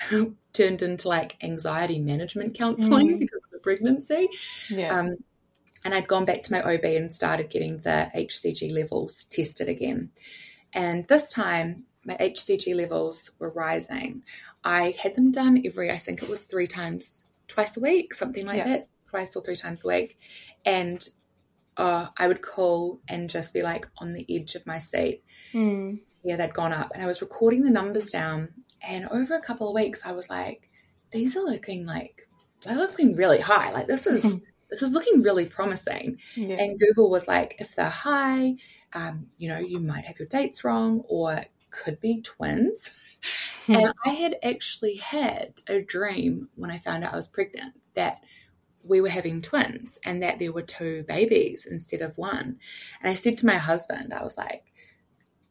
[0.52, 3.18] turned into like anxiety management counseling mm.
[3.18, 4.28] because of the pregnancy.
[4.68, 4.98] Yeah.
[4.98, 5.16] Um,
[5.84, 10.10] and I'd gone back to my OB and started getting the HCG levels tested again.
[10.72, 14.22] And this time, my HCG levels were rising.
[14.62, 18.46] I had them done every, I think it was three times, twice a week, something
[18.46, 18.68] like yeah.
[18.68, 20.18] that twice or three times a week.
[20.64, 21.06] And
[21.76, 25.22] uh, I would call and just be like on the edge of my seat.
[25.52, 25.98] Mm.
[26.24, 26.90] Yeah, they'd gone up.
[26.94, 28.50] And I was recording the numbers down.
[28.82, 30.70] And over a couple of weeks, I was like,
[31.10, 32.28] these are looking like,
[32.62, 33.70] they're looking really high.
[33.70, 34.40] Like, this is.
[34.70, 36.18] this is looking really promising.
[36.36, 36.54] Yeah.
[36.54, 38.54] And Google was like, if they're high,
[38.92, 42.90] um, you know, you might have your dates wrong or could be twins.
[43.66, 43.74] Hmm.
[43.74, 48.24] and I had actually had a dream when I found out I was pregnant that
[48.90, 52.58] we were having twins and that there were two babies instead of one.
[53.00, 54.64] And I said to my husband, I was like,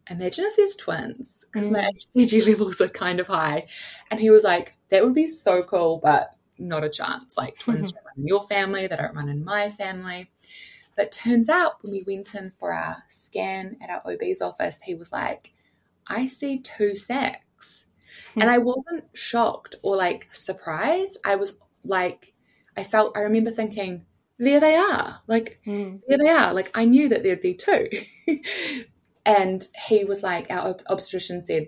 [0.09, 1.73] imagine if there's twins because mm.
[1.73, 3.67] my HCG levels are kind of high.
[4.11, 7.37] And he was like, that would be so cool, but not a chance.
[7.37, 10.29] Like twins don't run in your family, they don't run in my family.
[10.97, 14.95] But turns out when we went in for our scan at our OB's office, he
[14.95, 15.53] was like,
[16.05, 17.85] I see two sacs.
[18.35, 21.17] and I wasn't shocked or like surprised.
[21.25, 22.33] I was like,
[22.79, 24.05] I felt, I remember thinking,
[24.37, 25.19] there they are.
[25.27, 25.99] Like, mm.
[26.07, 26.53] there they are.
[26.53, 27.89] Like, I knew that there'd be two.
[29.25, 31.67] and he was like, our obstetrician said,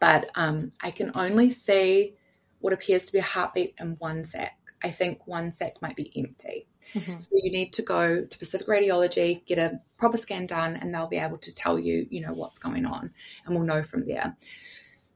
[0.00, 2.16] but um, I can only see
[2.58, 4.58] what appears to be a heartbeat in one sac.
[4.82, 6.66] I think one sac might be empty.
[6.92, 7.20] Mm-hmm.
[7.20, 11.06] So you need to go to Pacific Radiology, get a proper scan done, and they'll
[11.06, 13.12] be able to tell you, you know, what's going on,
[13.46, 14.36] and we'll know from there.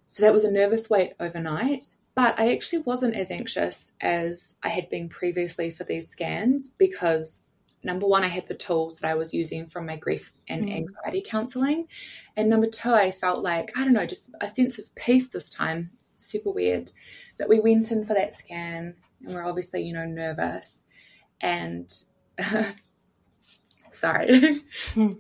[0.07, 1.85] So that was a nervous wait overnight.
[2.15, 7.43] But I actually wasn't as anxious as I had been previously for these scans because
[7.85, 10.75] number one, I had the tools that I was using from my grief and mm.
[10.75, 11.87] anxiety counseling.
[12.37, 15.51] And number two, I felt like, I don't know, just a sense of peace this
[15.51, 15.91] time.
[16.17, 16.93] Super weird.
[17.39, 20.85] But we went in for that scan and we're obviously, you know, nervous.
[21.41, 21.93] And
[23.91, 24.63] sorry.
[24.95, 25.19] Mm.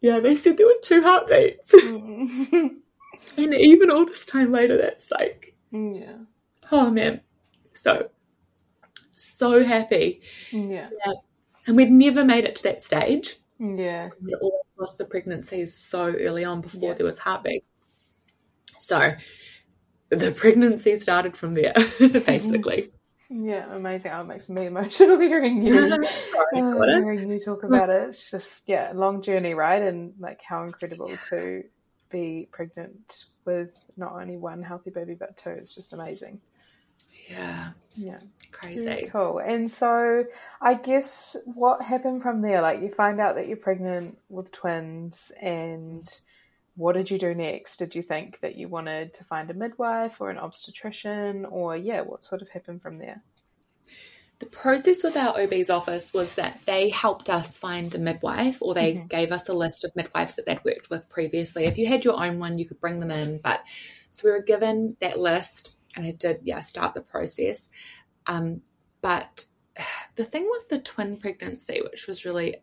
[0.00, 1.72] yeah, they said there were two heartbeats.
[1.72, 2.28] Mm.
[3.38, 6.16] and even all this time later, that's like, yeah.
[6.70, 7.20] Oh man.
[7.72, 8.10] So
[9.12, 10.22] so happy.
[10.50, 10.88] Yeah.
[11.06, 11.12] yeah.
[11.66, 13.36] And we'd never made it to that stage.
[13.58, 14.10] Yeah.
[14.22, 16.94] We'd all lost the pregnancies so early on before yeah.
[16.94, 17.84] there was heartbeats.
[18.76, 19.12] So
[20.10, 22.90] the pregnancy started from there, basically.
[23.30, 24.12] Yeah, amazing.
[24.12, 28.08] Oh, it makes me emotional hearing you Sorry, uh, hearing you talk about it.
[28.08, 29.82] It's just yeah, long journey, right?
[29.82, 31.62] And like how incredible to
[32.10, 35.50] be pregnant with not only one healthy baby but two.
[35.50, 36.40] It's just amazing.
[37.28, 37.70] Yeah.
[37.94, 38.20] Yeah.
[38.52, 38.84] Crazy.
[38.84, 39.38] Very cool.
[39.38, 40.24] And so
[40.60, 42.62] I guess what happened from there?
[42.62, 46.08] Like you find out that you're pregnant with twins and
[46.76, 47.78] what did you do next?
[47.78, 52.02] Did you think that you wanted to find a midwife or an obstetrician or yeah,
[52.02, 53.22] what sort of happened from there?
[54.38, 58.72] The process with our OB's office was that they helped us find a midwife or
[58.72, 59.06] they mm-hmm.
[59.08, 61.64] gave us a list of midwives that they'd worked with previously.
[61.64, 63.38] If you had your own one, you could bring them in.
[63.38, 63.60] But
[64.10, 67.68] so we were given that list and I did, yeah, start the process.
[68.26, 68.62] Um,
[69.00, 69.46] but
[70.14, 72.56] the thing with the twin pregnancy, which was really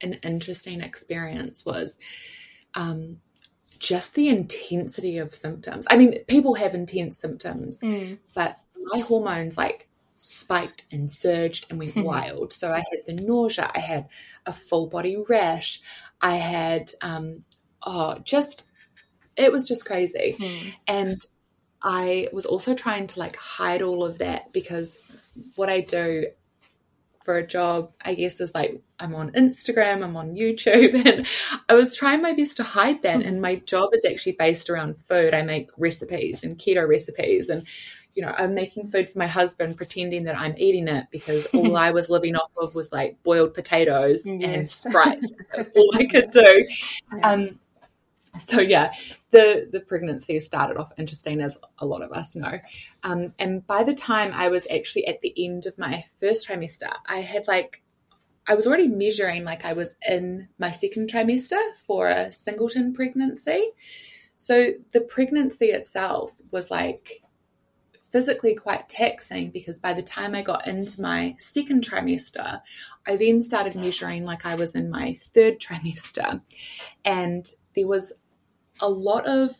[0.00, 1.98] an interesting experience, was
[2.72, 3.18] um,
[3.78, 5.86] just the intensity of symptoms.
[5.90, 8.18] I mean, people have intense symptoms, mm.
[8.34, 8.54] but
[8.84, 9.86] my hormones like
[10.22, 12.52] spiked and surged and went wild.
[12.52, 14.08] So I had the nausea, I had
[14.44, 15.80] a full body rash,
[16.20, 17.44] I had um
[17.82, 18.68] oh just
[19.36, 20.36] it was just crazy.
[20.38, 20.74] Mm.
[20.86, 21.26] And
[21.82, 24.98] I was also trying to like hide all of that because
[25.56, 26.26] what I do
[27.24, 31.26] for a job, I guess, is like I'm on Instagram, I'm on YouTube, and
[31.70, 33.22] I was trying my best to hide that.
[33.22, 35.32] And my job is actually based around food.
[35.32, 37.66] I make recipes and keto recipes, and
[38.14, 41.76] you know, I'm making food for my husband, pretending that I'm eating it because all
[41.76, 44.56] I was living off of was like boiled potatoes yes.
[44.56, 45.24] and Sprite.
[45.54, 46.66] That's all I could do.
[47.22, 47.58] Um,
[48.38, 48.92] so yeah,
[49.32, 52.58] the the pregnancy started off interesting, as a lot of us know.
[53.02, 56.92] Um, and by the time I was actually at the end of my first trimester,
[57.06, 57.82] I had like
[58.46, 63.70] I was already measuring like I was in my second trimester for a singleton pregnancy.
[64.34, 67.22] So the pregnancy itself was like
[68.10, 72.60] physically quite taxing because by the time I got into my second trimester,
[73.06, 76.40] I then started measuring like I was in my third trimester.
[77.04, 78.12] And there was
[78.80, 79.52] a lot of,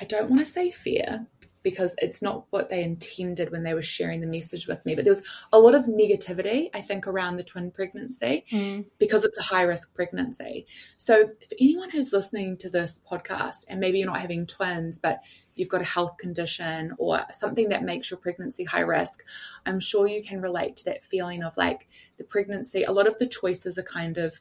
[0.00, 1.26] I don't want to say fear,
[1.62, 4.94] because it's not what they intended when they were sharing the message with me.
[4.94, 8.86] But there was a lot of negativity, I think, around the twin pregnancy mm.
[8.98, 10.66] because it's a high risk pregnancy.
[10.96, 15.20] So, if anyone who's listening to this podcast and maybe you're not having twins, but
[15.60, 19.22] you've got a health condition or something that makes your pregnancy high risk,
[19.66, 23.18] I'm sure you can relate to that feeling of like the pregnancy, a lot of
[23.18, 24.40] the choices are kind of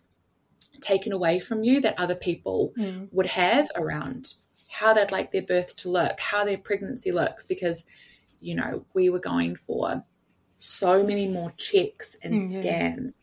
[0.80, 3.10] taken away from you that other people mm.
[3.12, 4.34] would have around
[4.70, 7.86] how they'd like their birth to look, how their pregnancy looks, because,
[8.40, 10.04] you know, we were going for
[10.58, 12.60] so many more checks and mm-hmm.
[12.62, 13.18] scans.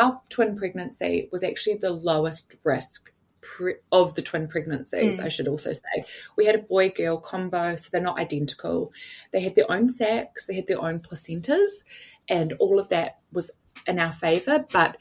[0.00, 3.12] Our twin pregnancy was actually the lowest risk
[3.46, 5.24] pre- of the twin pregnancies, mm.
[5.24, 6.04] I should also say.
[6.36, 8.92] We had a boy girl combo, so they're not identical.
[9.32, 11.84] They had their own sacs, they had their own placentas,
[12.28, 13.50] and all of that was
[13.86, 14.64] in our favor.
[14.70, 14.96] But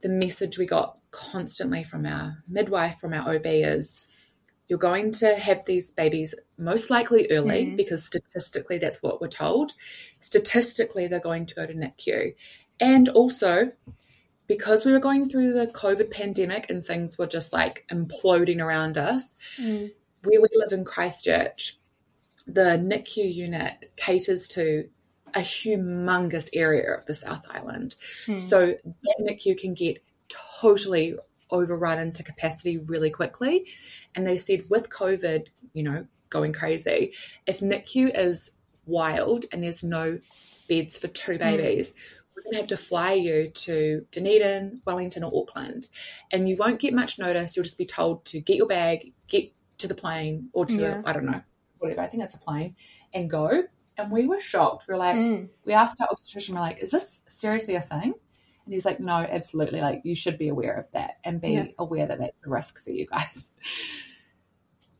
[0.00, 4.02] the message we got constantly from our midwife, from our OB is
[4.68, 7.76] you're going to have these babies most likely early mm.
[7.76, 9.72] because statistically that's what we're told.
[10.18, 12.34] Statistically, they're going to go to NICU.
[12.80, 13.72] And also,
[14.52, 18.98] because we were going through the COVID pandemic and things were just like imploding around
[18.98, 19.90] us, mm.
[20.24, 21.78] where we live in Christchurch,
[22.46, 24.90] the NICU unit caters to
[25.34, 27.96] a humongous area of the South Island.
[28.26, 28.38] Mm.
[28.38, 31.14] So that NICU can get totally
[31.50, 33.64] overrun into capacity really quickly.
[34.14, 37.14] And they said with COVID, you know, going crazy,
[37.46, 38.50] if NICU is
[38.84, 40.18] wild and there's no
[40.68, 41.38] beds for two hmm.
[41.38, 41.96] babies, mm.
[42.34, 45.88] We're going to have to fly you to Dunedin, Wellington, or Auckland.
[46.30, 47.56] And you won't get much notice.
[47.56, 51.00] You'll just be told to get your bag, get to the plane, or to yeah.
[51.00, 51.42] the, I don't know,
[51.78, 52.00] whatever.
[52.00, 52.76] I think that's a plane,
[53.12, 53.64] and go.
[53.98, 54.86] And we were shocked.
[54.88, 55.48] We are like, mm.
[55.64, 58.14] we asked our obstetrician, we're like, is this seriously a thing?
[58.64, 59.80] And he's like, no, absolutely.
[59.80, 61.66] Like, you should be aware of that and be yeah.
[61.78, 63.50] aware that that's a risk for you guys.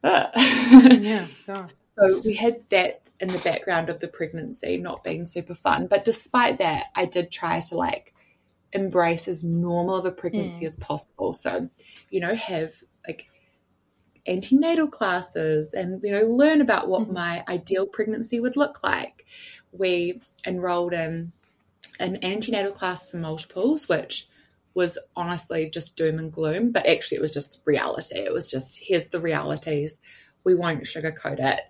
[0.04, 1.26] yeah,
[1.98, 5.86] So we had that in the background of the pregnancy not being super fun.
[5.86, 8.14] But despite that, I did try to like
[8.72, 10.68] embrace as normal of a pregnancy mm.
[10.68, 11.32] as possible.
[11.32, 11.68] So,
[12.10, 12.74] you know, have
[13.06, 13.26] like
[14.26, 17.14] antenatal classes and, you know, learn about what mm-hmm.
[17.14, 19.26] my ideal pregnancy would look like.
[19.72, 21.32] We enrolled in
[22.00, 24.28] an antenatal class for multiples, which
[24.74, 28.18] was honestly just doom and gloom, but actually it was just reality.
[28.18, 30.00] It was just here's the realities.
[30.44, 31.60] We won't sugarcoat it.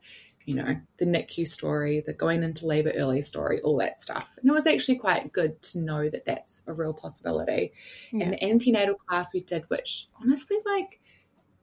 [0.44, 4.36] You know, the NICU story, the going into labor early story, all that stuff.
[4.40, 7.72] And it was actually quite good to know that that's a real possibility.
[8.10, 8.24] Yeah.
[8.24, 11.00] And the antenatal class we did, which honestly, like,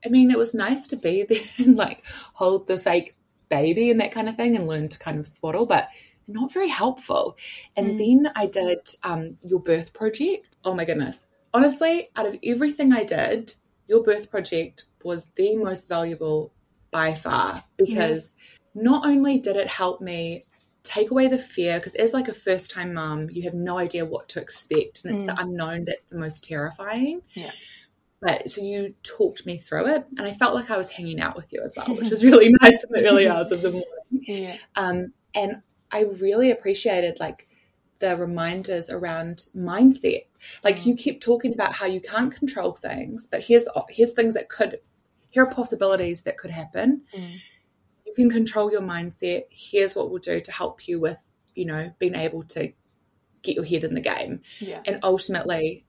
[0.04, 3.16] I mean, it was nice to be there and like hold the fake
[3.50, 5.88] baby and that kind of thing and learn to kind of swaddle, but
[6.26, 7.36] not very helpful.
[7.76, 7.98] And mm.
[7.98, 10.56] then I did um, your birth project.
[10.64, 11.26] Oh my goodness.
[11.52, 13.54] Honestly, out of everything I did,
[13.88, 16.52] your birth project was the most valuable
[16.90, 18.34] by far because
[18.74, 18.82] yeah.
[18.82, 20.44] not only did it help me
[20.82, 24.04] take away the fear because as like a first time mom you have no idea
[24.04, 25.26] what to expect and it's mm.
[25.26, 27.50] the unknown that's the most terrifying yeah
[28.22, 31.36] but so you talked me through it and i felt like i was hanging out
[31.36, 33.84] with you as well which was really nice in the early hours of the morning
[34.26, 34.56] yeah.
[34.76, 37.48] um, and I really appreciated like
[37.98, 40.26] the reminders around mindset.
[40.64, 40.86] Like mm.
[40.86, 44.80] you keep talking about how you can't control things, but here's here's things that could
[45.30, 47.02] here are possibilities that could happen.
[47.16, 47.38] Mm.
[48.06, 49.44] You can control your mindset.
[49.50, 51.22] Here's what we'll do to help you with,
[51.54, 52.72] you know, being able to
[53.42, 54.42] get your head in the game.
[54.58, 54.82] Yeah.
[54.84, 55.86] And ultimately,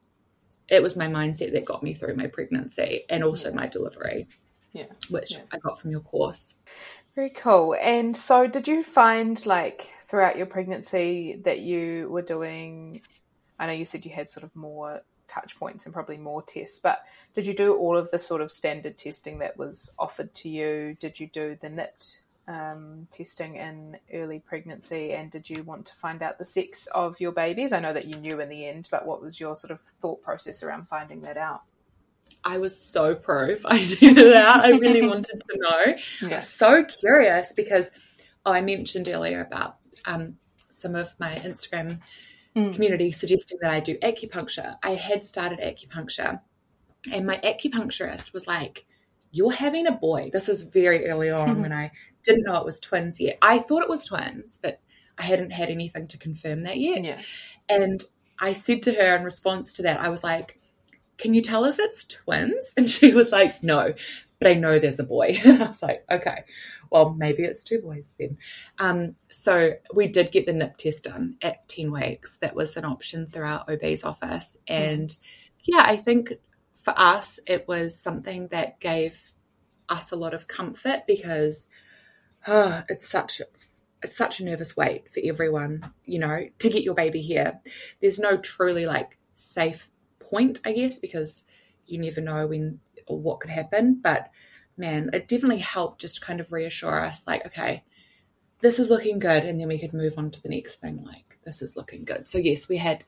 [0.70, 3.56] it was my mindset that got me through my pregnancy and also yeah.
[3.56, 4.28] my delivery.
[4.72, 4.86] Yeah.
[5.10, 5.34] Which.
[5.52, 6.56] I got from your course.
[7.16, 7.76] Very cool.
[7.82, 13.02] And so, did you find like throughout your pregnancy that you were doing?
[13.60, 15.02] I know you said you had sort of more
[15.32, 17.00] touch points and probably more tests, but
[17.34, 20.98] did you do all of the sort of standard testing that was offered to you?
[21.00, 25.14] Did you do the NIPT um, testing in early pregnancy?
[25.14, 27.72] And did you want to find out the sex of your babies?
[27.72, 30.22] I know that you knew in the end, but what was your sort of thought
[30.22, 31.62] process around finding that out?
[32.44, 34.66] I was so pro finding it out.
[34.66, 35.96] I really wanted to know.
[36.22, 36.34] Yeah.
[36.34, 37.88] I was so curious because
[38.46, 40.38] oh, I mentioned earlier about um,
[40.70, 42.00] some of my Instagram
[42.56, 42.74] mm.
[42.74, 44.76] community suggesting that I do acupuncture.
[44.84, 46.40] I had started acupuncture,
[47.12, 48.86] and my acupuncturist was like,
[49.32, 50.30] You're having a boy.
[50.32, 51.92] This was very early on when I
[52.24, 53.38] didn't know it was twins yet.
[53.42, 54.80] I thought it was twins, but
[55.18, 57.06] I hadn't had anything to confirm that yet.
[57.06, 57.20] Yeah.
[57.70, 58.04] And
[58.40, 60.60] I said to her in response to that, I was like,
[61.18, 62.74] Can you tell if it's twins?
[62.78, 63.94] And she was like, No,
[64.42, 65.40] but I know there's a boy.
[65.46, 66.44] I was like, Okay,
[66.90, 68.40] well, maybe it's two boys then.
[68.80, 72.40] Um, so we did get the NIP test done at 10 weeks.
[72.40, 74.58] That was an option through our OB's office.
[74.68, 74.74] Hmm.
[74.74, 75.18] And mm.
[75.66, 76.34] yeah, I think
[76.74, 79.34] for us, it was something that gave
[79.88, 81.68] us a lot of comfort because
[82.48, 83.42] oh, it's such
[84.04, 87.60] it's such a nervous wait for everyone, you know, to get your baby here.
[88.00, 91.46] There's no truly like safe point, I guess, because
[91.86, 94.00] you never know when or what could happen.
[94.02, 94.30] But
[94.78, 97.84] man, it definitely helped just kind of reassure us, like, okay,
[98.60, 101.38] this is looking good, and then we could move on to the next thing, like
[101.44, 102.28] this is looking good.
[102.28, 103.04] So yes, we had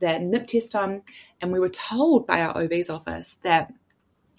[0.00, 1.02] that nip test done,
[1.40, 3.72] and we were told by our OB's office that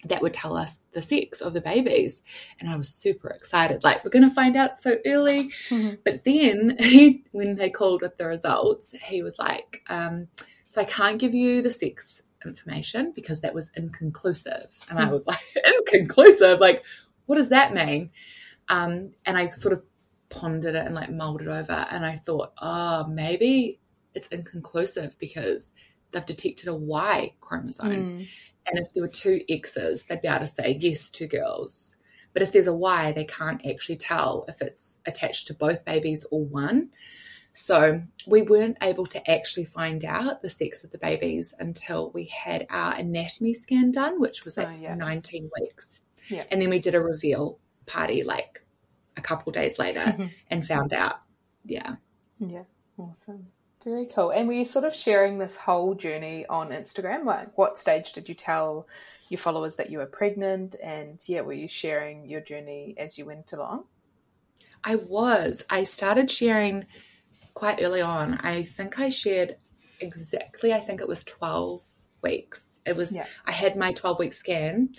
[0.05, 2.21] that would tell us the sex of the babies.
[2.59, 3.83] And I was super excited.
[3.83, 5.49] Like, we're going to find out so early.
[5.69, 5.95] Mm-hmm.
[6.03, 10.27] But then he, when they called with the results, he was like, um,
[10.67, 14.67] So I can't give you the sex information because that was inconclusive.
[14.89, 15.13] And I hmm.
[15.13, 16.59] was like, Inconclusive?
[16.59, 16.83] Like,
[17.25, 18.11] what does that mean?
[18.69, 19.83] Um, and I sort of
[20.29, 21.85] pondered it and like mulled it over.
[21.89, 23.79] And I thought, Oh, maybe
[24.13, 25.71] it's inconclusive because
[26.11, 27.89] they've detected a Y chromosome.
[27.89, 28.27] Mm.
[28.67, 31.97] And if there were two X's, they'd be able to say yes, two girls.
[32.33, 36.25] But if there's a Y, they can't actually tell if it's attached to both babies
[36.31, 36.89] or one.
[37.57, 42.25] So we weren't able to actually find out the sex of the babies until we
[42.25, 44.93] had our anatomy scan done, which was at oh, yeah.
[44.95, 46.03] 19 weeks.
[46.27, 46.43] Yeah.
[46.51, 48.61] And then we did a reveal party like
[49.15, 51.21] a couple days later and found out.
[51.63, 51.95] Yeah.
[52.39, 52.63] Yeah.
[52.97, 53.47] Awesome.
[53.85, 54.31] Very cool.
[54.31, 57.23] And were you sort of sharing this whole journey on Instagram?
[57.23, 58.85] Like, what stage did you tell
[59.29, 60.75] your followers that you were pregnant?
[60.83, 63.85] And yeah, were you sharing your journey as you went along?
[64.83, 65.63] I was.
[65.69, 66.85] I started sharing
[67.55, 68.35] quite early on.
[68.43, 69.57] I think I shared
[69.99, 71.83] exactly, I think it was 12
[72.21, 72.79] weeks.
[72.85, 73.25] It was, yeah.
[73.45, 74.89] I had my 12 week scan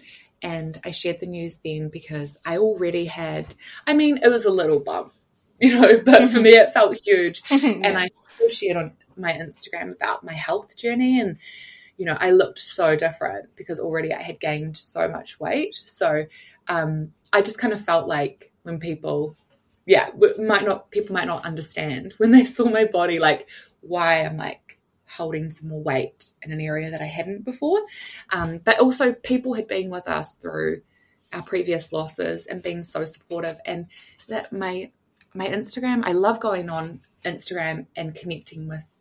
[0.43, 3.55] and I shared the news then because I already had,
[3.87, 5.13] I mean, it was a little bump
[5.61, 7.43] you know, but for me it felt huge.
[7.51, 7.59] yeah.
[7.59, 8.11] And I
[8.51, 11.39] shared on my Instagram about my health journey and
[11.97, 15.81] you know, I looked so different because already I had gained so much weight.
[15.87, 16.27] So
[16.69, 19.35] um, I just kind of felt like when people,
[19.87, 23.49] yeah, might not people might not understand when they saw my body, like
[23.81, 27.81] why I'm like holding some more weight in an area that I hadn't before.
[28.31, 30.83] Um, but also people had been with us through
[31.33, 33.87] our previous losses and been so supportive, and
[34.29, 34.91] that my
[35.35, 36.03] my Instagram.
[36.05, 38.96] I love going on Instagram and connecting with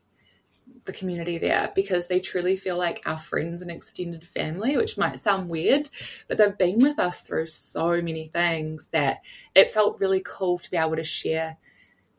[0.85, 5.19] the community there because they truly feel like our friends and extended family, which might
[5.19, 5.89] sound weird,
[6.27, 9.21] but they've been with us through so many things that
[9.55, 11.57] it felt really cool to be able to share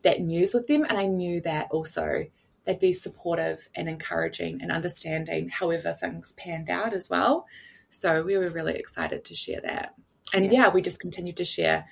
[0.03, 0.85] that news with them.
[0.85, 2.27] And I knew that also
[2.65, 7.47] they'd be supportive and encouraging and understanding however things panned out as well.
[7.89, 9.95] So we were really excited to share that.
[10.35, 11.87] And yeah, yeah we just continued to share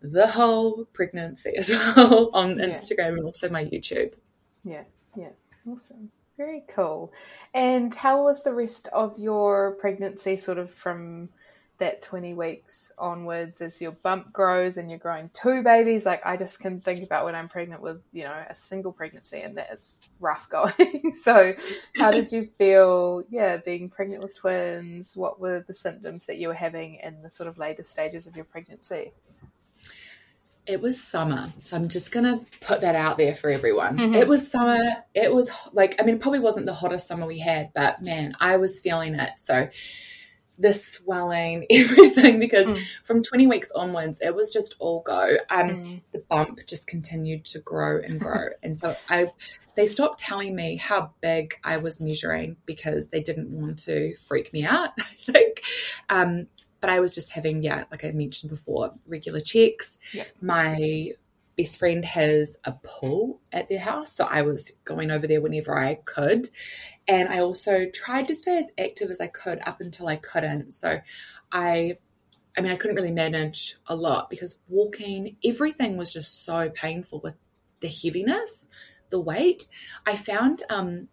[0.00, 2.66] the whole pregnancy as well on yeah.
[2.66, 4.14] Instagram and also my YouTube.
[4.64, 4.82] Yeah,
[5.16, 5.30] yeah,
[5.70, 6.10] awesome.
[6.36, 7.12] Very cool.
[7.52, 11.28] And how was the rest of your pregnancy, sort of from
[11.78, 16.06] that 20 weeks onwards as your bump grows and you're growing two babies?
[16.06, 19.40] Like, I just can think about when I'm pregnant with, you know, a single pregnancy
[19.40, 21.14] and that is rough going.
[21.14, 21.54] so,
[21.96, 25.14] how did you feel, yeah, being pregnant with twins?
[25.14, 28.36] What were the symptoms that you were having in the sort of later stages of
[28.36, 29.12] your pregnancy?
[30.66, 31.52] It was summer.
[31.60, 33.98] So I'm just going to put that out there for everyone.
[33.98, 34.16] Mhm.
[34.20, 34.78] It was summer.
[35.14, 38.36] It was like, I mean, it probably wasn't the hottest summer we had, but man,
[38.38, 39.30] I was feeling it.
[39.38, 39.68] So
[40.58, 42.78] the swelling, everything, because Mm.
[43.04, 45.36] from 20 weeks onwards, it was just all go.
[45.50, 46.02] Um, Mm.
[46.12, 48.50] the bump just continued to grow and grow.
[48.62, 49.28] and so I
[49.74, 54.52] they stopped telling me how big I was measuring because they didn't want to freak
[54.52, 55.62] me out, I think.
[56.10, 56.46] Um,
[56.82, 59.98] but I was just having, yeah, like I mentioned before, regular checks.
[60.40, 61.12] My
[61.56, 65.78] best friend has a pool at their house, so I was going over there whenever
[65.78, 66.48] I could.
[67.06, 70.72] And I also tried to stay as active as I could up until I couldn't.
[70.72, 71.00] So
[71.52, 71.98] I
[72.56, 77.20] I mean, I couldn't really manage a lot because walking, everything was just so painful
[77.20, 77.34] with
[77.80, 78.68] the heaviness,
[79.10, 79.68] the weight.
[80.04, 81.08] I found um,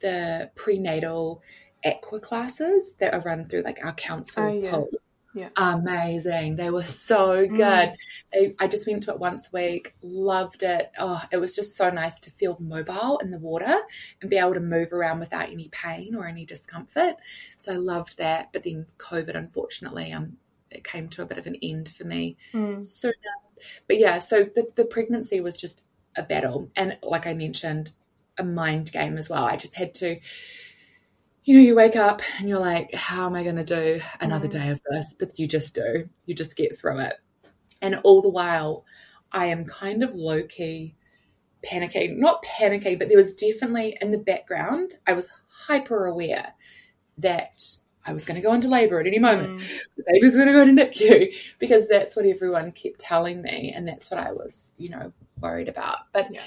[0.00, 1.42] the prenatal
[1.84, 4.70] aqua classes that are run through like our council Oh, yeah.
[4.70, 4.88] pool.
[5.34, 5.48] Yeah.
[5.56, 6.56] Amazing.
[6.56, 7.56] They were so Mm.
[7.56, 7.96] good.
[8.32, 10.92] They, I just went to it once a week, loved it.
[10.98, 13.80] Oh, it was just so nice to feel mobile in the water
[14.20, 17.14] and be able to move around without any pain or any discomfort.
[17.56, 18.52] So I loved that.
[18.52, 20.36] But then COVID, unfortunately, um,
[20.70, 22.86] it came to a bit of an end for me Mm.
[22.86, 23.14] sooner.
[23.88, 25.82] But yeah, so the, the pregnancy was just
[26.14, 26.70] a battle.
[26.76, 27.92] And like I mentioned,
[28.38, 29.44] a mind game as well.
[29.44, 30.16] I just had to,
[31.44, 34.46] you know, you wake up and you're like, how am I going to do another
[34.48, 34.52] Mm.
[34.52, 35.16] day of this?
[35.18, 36.08] But you just do.
[36.26, 37.14] You just get through it.
[37.80, 38.84] And all the while,
[39.32, 40.94] I am kind of low key
[41.66, 42.18] panicking.
[42.18, 46.54] Not panicking, but there was definitely in the background, I was hyper aware
[47.18, 47.62] that
[48.04, 49.78] I was going to go into labor at any moment Mm.
[49.96, 53.86] the baby's going to go to NICU because that's what everyone kept telling me, and
[53.86, 55.98] that's what I was, you know, worried about.
[56.12, 56.40] But Yeah.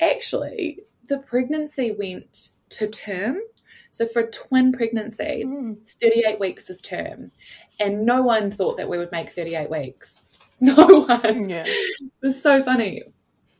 [0.00, 3.38] actually, the pregnancy went to term.
[3.96, 5.78] So for a twin pregnancy, Mm.
[6.02, 7.30] 38 weeks is term,
[7.80, 10.20] and no one thought that we would make 38 weeks.
[10.60, 11.48] No one.
[11.48, 11.64] Yeah.
[11.66, 13.04] It was so funny.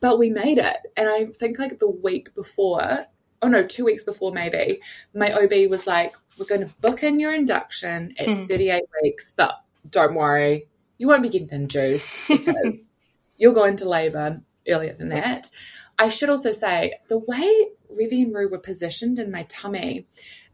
[0.01, 0.77] But we made it.
[0.97, 3.07] And I think like the week before,
[3.41, 4.81] oh no, two weeks before maybe,
[5.15, 8.47] my OB was like, we're going to book in your induction at Mm.
[8.49, 10.69] 38 weeks, but don't worry,
[10.99, 12.83] you won't be getting induced because
[13.39, 15.49] you'll go into labour earlier than that.
[15.99, 20.07] I should also say the way Revie and Roo were positioned in my tummy,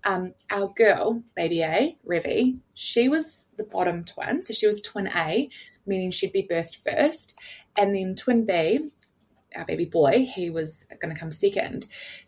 [0.04, 4.42] um, our girl, baby A, Revie, she was the bottom twin.
[4.42, 5.48] So she was twin A,
[5.86, 7.34] meaning she'd be birthed first.
[7.76, 8.88] And then twin B,
[9.56, 11.86] our baby boy, he was going to come second.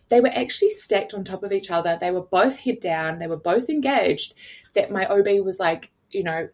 [0.08, 1.98] They were actually stacked on top of each other.
[2.00, 4.34] They were both head down, they were both engaged.
[4.74, 6.48] That my OB was like, you know,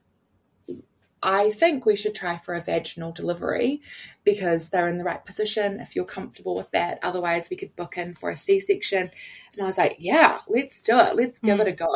[1.23, 3.83] I think we should try for a vaginal delivery
[4.25, 6.99] because they're in the right position if you're comfortable with that.
[7.03, 9.11] Otherwise, we could book in for a C section.
[9.53, 11.17] And I was like, yeah, let's do it.
[11.17, 11.61] Let's give Mm.
[11.63, 11.89] it a go.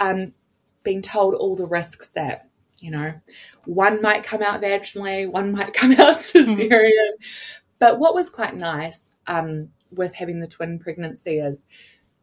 [0.00, 0.34] Um,
[0.82, 2.48] being told all the risks that,
[2.78, 3.14] you know,
[3.66, 7.12] one might come out vaginally, one might come out cesarean.
[7.78, 11.66] But what was quite nice um, with having the twin pregnancy is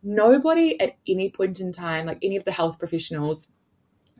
[0.03, 3.47] nobody at any point in time, like any of the health professionals,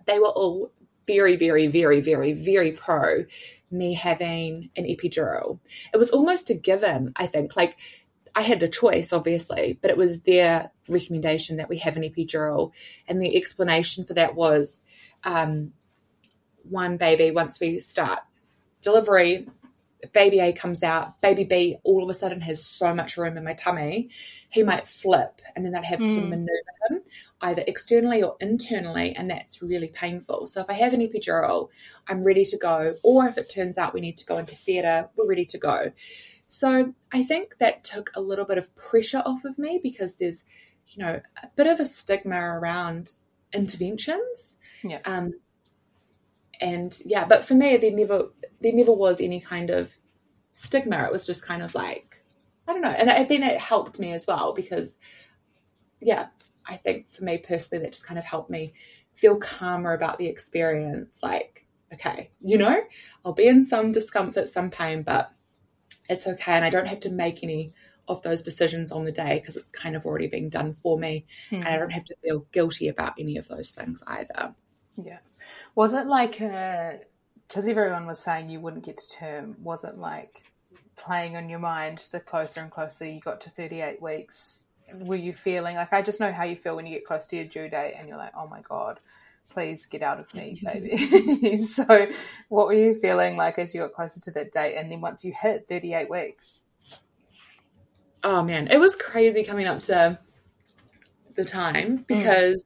[0.06, 0.72] they were all
[1.08, 3.26] very, very, very, very, very pro
[3.72, 5.60] me having an epidural.
[5.94, 7.56] It was almost a given, I think.
[7.56, 7.78] Like,
[8.36, 12.72] I had a choice, obviously, but it was their recommendation that we have an epidural.
[13.08, 14.84] And the explanation for that was
[15.24, 15.74] um,
[16.64, 18.20] one baby, once we start
[18.82, 19.48] delivery,
[20.14, 23.44] baby A comes out, baby B all of a sudden has so much room in
[23.44, 24.10] my tummy,
[24.50, 26.30] he might flip and then I'd have to Mm.
[26.30, 27.02] maneuver him
[27.42, 30.48] either externally or internally, and that's really painful.
[30.48, 31.70] So if I have an epidural,
[32.08, 32.96] I'm ready to go.
[33.04, 35.92] Or if it turns out we need to go into theatre, we're ready to go.
[36.48, 40.46] So I think that took a little bit of pressure off of me because there's,
[40.88, 43.14] you know, a bit of a stigma around
[43.54, 44.58] interventions.
[44.84, 45.00] Yeah.
[45.06, 45.34] Um,
[46.62, 48.30] and yeah, but for me, there never
[48.62, 49.98] there never was any kind of
[50.54, 51.04] stigma.
[51.06, 52.24] It was just kind of like
[52.68, 54.98] I don't know, and I think that helped me as well because
[56.02, 56.28] yeah,
[56.66, 58.74] I think for me personally, that just kind of helped me
[59.14, 61.20] feel calmer about the experience.
[61.24, 62.82] Like, okay, you know,
[63.26, 65.32] I'll be in some discomfort, some pain, but
[66.10, 67.74] it's okay, and I don't have to make any
[68.08, 71.26] of those decisions on the day because it's kind of already being done for me,
[71.52, 71.58] Mm.
[71.60, 74.56] and I don't have to feel guilty about any of those things either.
[74.98, 75.20] Yeah.
[75.76, 80.44] Was it like, because everyone was saying you wouldn't get to term, was it like
[80.96, 84.68] playing on your mind the closer and closer you got to 38 weeks?
[84.94, 87.36] Were you feeling like, I just know how you feel when you get close to
[87.36, 89.00] your due date and you're like, oh my God,
[89.50, 91.58] please get out of me, baby.
[91.58, 92.08] so,
[92.50, 94.76] what were you feeling like as you got closer to that date?
[94.76, 96.64] And then once you hit 38 weeks?
[98.24, 100.20] Oh man, it was crazy coming up to
[101.36, 102.08] the time mm.
[102.08, 102.64] because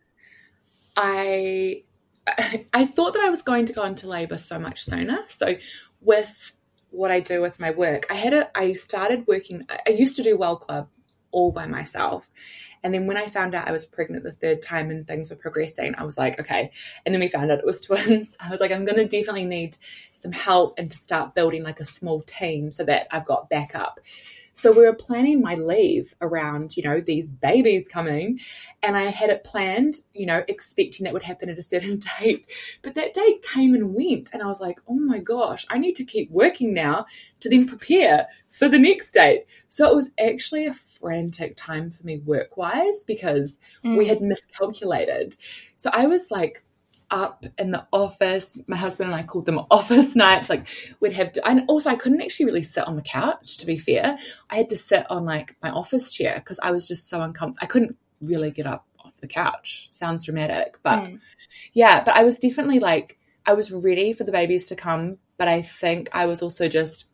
[2.37, 5.23] I I thought that I was going to go into labor so much sooner.
[5.27, 5.55] So
[6.01, 6.53] with
[6.91, 8.05] what I do with my work.
[8.09, 10.87] I had a I started working I used to do Well Club
[11.31, 12.29] all by myself.
[12.83, 15.35] And then when I found out I was pregnant the third time and things were
[15.35, 16.71] progressing, I was like, okay.
[17.05, 18.35] And then we found out it was twins.
[18.39, 19.77] I was like, I'm going to definitely need
[20.11, 23.99] some help and to start building like a small team so that I've got backup.
[24.61, 28.39] So we were planning my leave around, you know, these babies coming.
[28.83, 32.45] And I had it planned, you know, expecting that would happen at a certain date.
[32.83, 34.29] But that date came and went.
[34.31, 37.07] And I was like, oh my gosh, I need to keep working now
[37.39, 39.45] to then prepare for the next date.
[39.67, 43.97] So it was actually a frantic time for me work wise because mm.
[43.97, 45.37] we had miscalculated.
[45.75, 46.63] So I was like,
[47.11, 48.57] up in the office.
[48.67, 50.49] My husband and I called them office nights.
[50.49, 50.67] Like
[50.99, 53.77] we'd have to, and also I couldn't actually really sit on the couch, to be
[53.77, 54.17] fair.
[54.49, 57.59] I had to sit on like my office chair because I was just so uncomfortable.
[57.61, 59.87] I couldn't really get up off the couch.
[59.91, 61.19] Sounds dramatic, but mm.
[61.73, 65.47] yeah, but I was definitely like, I was ready for the babies to come, but
[65.47, 67.05] I think I was also just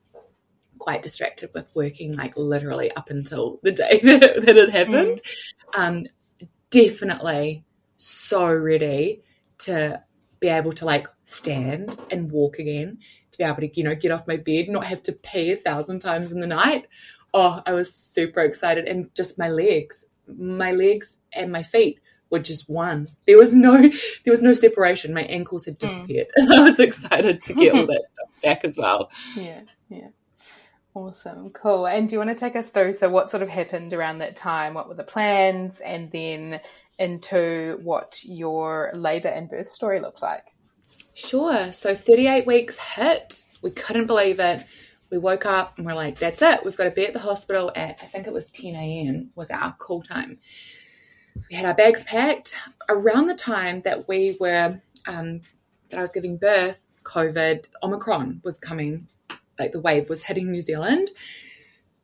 [0.80, 5.22] quite distracted with working like literally up until the day that, that it happened.
[5.74, 5.80] Mm.
[5.80, 6.06] Um,
[6.70, 7.64] definitely
[7.96, 9.24] so ready
[9.60, 10.02] to
[10.40, 13.00] be able to like stand and walk again,
[13.32, 15.58] to be able to, you know, get off my bed, not have to pee a
[15.58, 16.88] thousand times in the night.
[17.34, 18.86] Oh, I was super excited.
[18.86, 22.00] And just my legs, my legs and my feet
[22.30, 23.08] were just one.
[23.26, 25.14] There was no there was no separation.
[25.14, 25.86] My ankles had hmm.
[25.86, 26.28] disappeared.
[26.38, 26.52] Mm.
[26.58, 29.10] I was excited to get all that stuff back as well.
[29.36, 30.10] Yeah, yeah.
[30.94, 31.86] Awesome, cool.
[31.86, 34.36] And do you want to take us through so what sort of happened around that
[34.36, 34.74] time?
[34.74, 36.60] What were the plans and then
[37.00, 40.54] into what your labour and birth story looked like.
[41.14, 41.72] Sure.
[41.74, 43.44] So 38 weeks hit.
[43.62, 44.66] We couldn't believe it.
[45.10, 46.64] We woke up and we're like, that's it.
[46.66, 49.32] We've got to be at the hospital at, I think it was 10 a.m.
[49.36, 50.40] was our call time.
[51.50, 52.56] We had our bags packed.
[52.90, 55.42] Around the time that we were, um,
[55.90, 59.08] that I was giving birth, COVID, Omicron was coming,
[59.58, 61.10] like the wave was hitting New Zealand.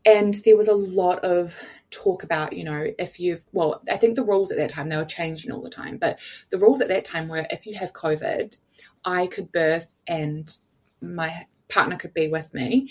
[0.06, 1.56] And there was a lot of
[1.94, 4.98] talk about, you know, if you've, well, I think the rules at that time, they
[4.98, 6.20] were changing all the time, but
[6.50, 8.58] the rules at that time were if you have COVID,
[9.06, 10.56] I could birth and
[11.02, 12.89] my partner could be with me.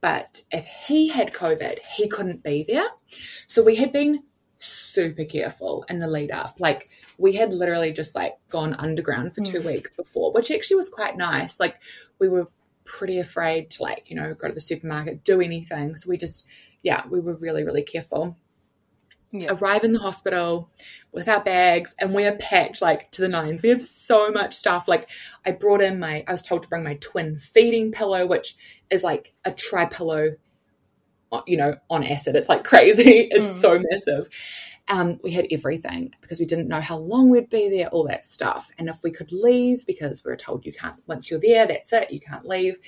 [0.00, 2.88] But if he had COVID, he couldn't be there.
[3.46, 4.22] So we had been
[4.58, 6.56] super careful in the lead up.
[6.58, 6.88] Like
[7.18, 9.66] we had literally just like gone underground for two mm.
[9.66, 11.60] weeks before, which actually was quite nice.
[11.60, 11.76] Like
[12.18, 12.48] we were
[12.84, 15.96] pretty afraid to like, you know, go to the supermarket, do anything.
[15.96, 16.46] So we just
[16.82, 18.36] yeah, we were really, really careful.
[19.32, 19.52] Yeah.
[19.52, 20.70] Arrive in the hospital
[21.12, 23.62] with our bags and we are packed like to the nines.
[23.62, 24.88] We have so much stuff.
[24.88, 25.08] Like
[25.46, 28.56] I brought in my, I was told to bring my twin feeding pillow, which
[28.90, 30.30] is like a tri pillow,
[31.30, 32.34] uh, you know, on acid.
[32.34, 33.28] It's like crazy.
[33.30, 33.60] It's mm.
[33.60, 34.28] so massive.
[34.88, 38.26] Um, we had everything because we didn't know how long we'd be there, all that
[38.26, 38.72] stuff.
[38.78, 41.92] And if we could leave, because we were told you can't, once you're there, that's
[41.92, 42.78] it, you can't leave,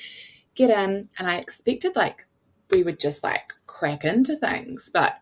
[0.57, 1.09] get in.
[1.19, 2.27] And I expected like
[2.73, 4.89] we would just like crack into things.
[4.95, 5.15] But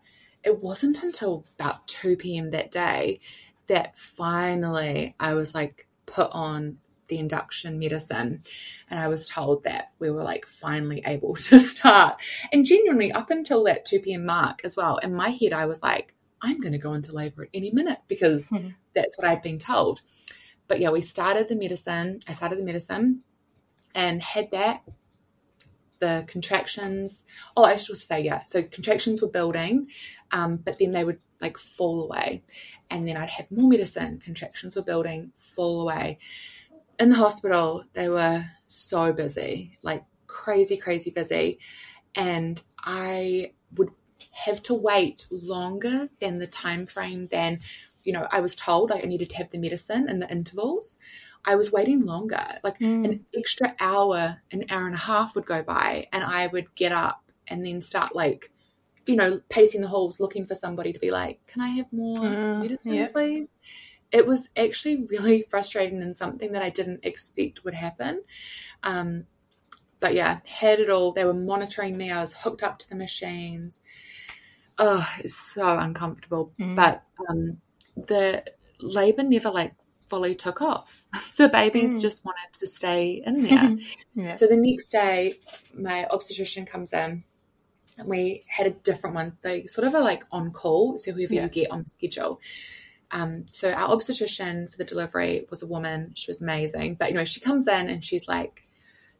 [0.43, 2.51] it wasn't until about 2 p.m.
[2.51, 3.19] that day
[3.65, 8.43] that finally I was like put on the induction medicine
[8.87, 12.17] and I was told that we were like finally able to start.
[12.53, 14.27] And genuinely, up until that 2 p.m.
[14.27, 17.43] mark as well, in my head, I was like, I'm going to go into labor
[17.43, 18.69] at any minute because mm-hmm.
[18.93, 20.01] that's what I'd been told.
[20.67, 22.19] But yeah, we started the medicine.
[22.27, 23.21] I started the medicine
[23.95, 24.83] and had that
[26.01, 27.25] the contractions.
[27.55, 28.43] Oh, I should say, yeah.
[28.43, 29.87] So contractions were building,
[30.31, 32.43] um, but then they would like fall away.
[32.89, 34.19] And then I'd have more medicine.
[34.19, 36.19] Contractions were building, fall away.
[36.99, 41.59] In the hospital, they were so busy, like crazy, crazy busy.
[42.15, 43.91] And I would
[44.31, 47.59] have to wait longer than the time frame than,
[48.03, 50.99] you know, I was told like I needed to have the medicine in the intervals.
[51.45, 52.45] I was waiting longer.
[52.63, 53.05] Like mm.
[53.05, 56.91] an extra hour, an hour and a half would go by, and I would get
[56.91, 58.51] up and then start like,
[59.05, 62.17] you know, pacing the halls looking for somebody to be like, "Can I have more
[62.17, 63.13] mm, medicine, yep.
[63.13, 63.51] please?"
[64.11, 68.21] It was actually really frustrating and something that I didn't expect would happen.
[68.83, 69.25] Um,
[69.99, 71.11] but yeah, had it all.
[71.11, 72.11] They were monitoring me.
[72.11, 73.81] I was hooked up to the machines.
[74.77, 76.53] Oh, it's so uncomfortable.
[76.59, 76.75] Mm.
[76.75, 77.61] But um,
[77.95, 78.43] the
[78.79, 79.73] labor never like
[80.11, 81.05] fully took off.
[81.37, 82.01] The babies mm.
[82.01, 83.77] just wanted to stay in there.
[84.13, 84.33] yeah.
[84.33, 85.35] So the next day,
[85.73, 87.23] my obstetrician comes in
[87.97, 89.37] and we had a different one.
[89.41, 91.43] They sort of are like on call, so whoever yeah.
[91.43, 92.41] you get on schedule.
[93.11, 96.11] Um, so our obstetrician for the delivery was a woman.
[96.15, 96.95] She was amazing.
[96.95, 98.63] But you know, she comes in and she's like,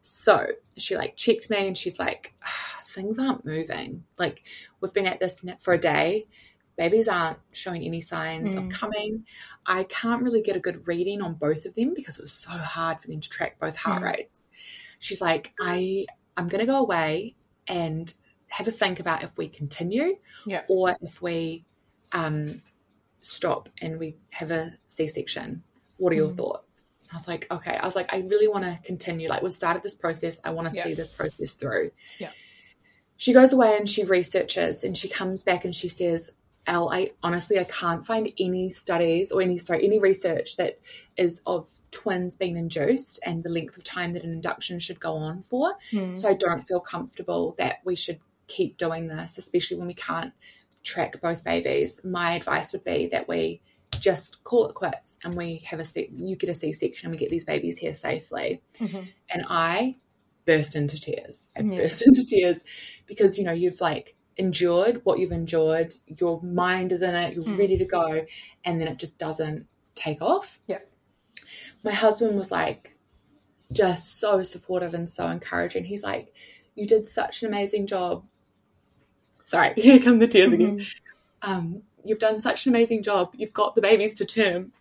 [0.02, 4.04] so she like checked me and she's like, ah, things aren't moving.
[4.18, 4.42] Like
[4.80, 6.26] we've been at this for a day
[6.82, 8.58] babies aren't showing any signs mm.
[8.58, 9.24] of coming.
[9.64, 12.50] I can't really get a good reading on both of them because it was so
[12.50, 14.06] hard for them to track both heart mm.
[14.12, 14.42] rates.
[14.98, 16.06] She's like, I
[16.36, 17.36] I'm going to go away
[17.68, 18.12] and
[18.48, 20.62] have a think about if we continue Yeah.
[20.68, 21.64] or if we
[22.12, 22.60] um,
[23.20, 25.62] stop and we have a C section.
[25.98, 26.36] What are your Mm.
[26.36, 26.86] thoughts?
[27.12, 27.76] I was like, okay.
[27.76, 29.28] I was like, I really want to continue.
[29.28, 30.40] Like, we've started this process.
[30.44, 30.84] I want to Yeah.
[30.84, 31.92] see this process through.
[32.18, 32.30] Yeah.
[33.18, 36.32] She goes away and she researches and she comes back and she says,
[36.66, 40.78] Elle, I honestly, I can't find any studies or any, sorry, any research that
[41.16, 45.14] is of twins being induced and the length of time that an induction should go
[45.14, 45.74] on for.
[45.92, 46.16] Mm.
[46.16, 50.32] So I don't feel comfortable that we should keep doing this, especially when we can't
[50.84, 52.00] track both babies.
[52.04, 53.60] My advice would be that we
[54.00, 57.18] just call it quits and we have a C- you get a C-section and we
[57.18, 58.62] get these babies here safely.
[58.78, 59.08] Mhm.
[59.30, 59.96] And I
[60.44, 61.48] burst into tears.
[61.56, 61.76] I Yeah.
[61.76, 62.60] burst into tears
[63.06, 65.94] because you know you've like endured what you've endured.
[66.06, 67.34] Your mind is in it.
[67.34, 67.58] You're Mm.
[67.58, 68.26] ready to go,
[68.64, 70.60] and then it just doesn't take off.
[70.66, 70.78] Yeah.
[71.84, 72.96] My husband was like
[73.72, 75.84] just so supportive and so encouraging.
[75.84, 76.32] He's like,
[76.74, 78.24] "You did such an amazing job."
[79.44, 80.94] Sorry, here come the tears again Mhm.
[81.42, 83.34] um, you've done such an amazing job.
[83.36, 84.72] You've got the babies to term.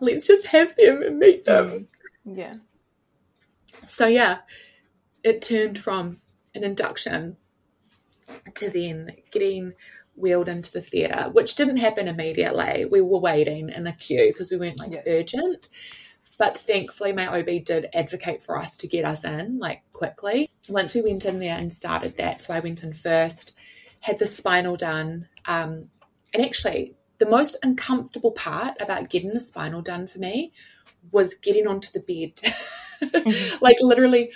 [0.00, 1.88] Let's just have them and meet them.
[2.24, 2.56] Yeah.
[3.86, 4.38] So yeah,
[5.22, 6.20] it turned from
[6.54, 7.36] an induction
[8.56, 9.72] to then getting
[10.16, 12.84] wheeled into the theatre, which didn't happen immediately.
[12.84, 15.02] We were waiting in a queue because we weren't like Yeah.
[15.06, 15.68] urgent.
[16.38, 20.50] But thankfully, my OB did advocate for us to get us in like quickly.
[20.68, 23.52] Once we went in there and started that, so I went in first,
[24.00, 25.90] had the spinal done, um,
[26.32, 30.52] and actually, the most uncomfortable part about getting the spinal done for me
[31.12, 32.52] was getting onto the bed,
[33.10, 33.60] Mhm.
[33.60, 34.30] like literally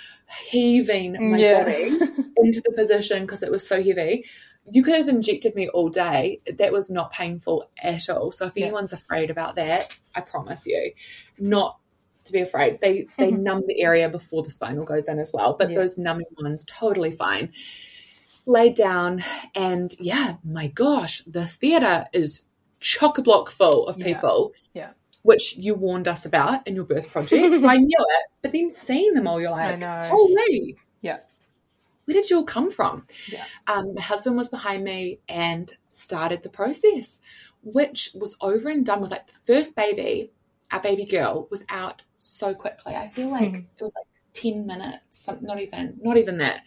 [0.49, 1.65] heaving my Yes.
[1.99, 4.25] body into the position because it was so heavy.
[4.71, 6.41] You could have injected me all day.
[6.57, 8.31] That was not painful at all.
[8.31, 8.65] So if Yeah.
[8.65, 10.91] anyone's afraid about that, I promise you,
[11.39, 11.77] not
[12.25, 12.79] to be afraid.
[12.81, 13.39] They they Mhm.
[13.39, 15.55] numb the area before the spinal goes in as well.
[15.57, 15.77] But Yeah.
[15.77, 17.51] those numbing ones, totally fine.
[18.45, 19.23] Laid down,
[19.55, 22.41] and yeah, my gosh, the theatre is
[22.79, 24.05] chock a block full of Yeah.
[24.05, 24.53] people.
[24.73, 24.91] Yeah.
[25.21, 27.57] Which you warned us about in your birth project.
[27.57, 28.25] so I knew it.
[28.41, 30.77] But then seeing them all, you're like, holy.
[31.01, 31.19] Yeah.
[32.05, 33.05] Where did you all come from?
[33.27, 33.43] Yeah.
[33.67, 37.19] Um, my husband was behind me and started the process,
[37.63, 39.11] which was over and done with.
[39.11, 40.31] Like the first baby,
[40.71, 42.95] our baby girl, was out so quickly.
[42.95, 43.65] I feel like Mhm.
[43.77, 46.61] it was like 10 minutes, not even, not even that.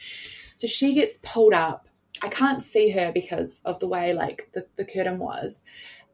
[0.56, 1.88] So she gets pulled up.
[2.22, 5.62] I can't see her because of the way like the, the curtain was.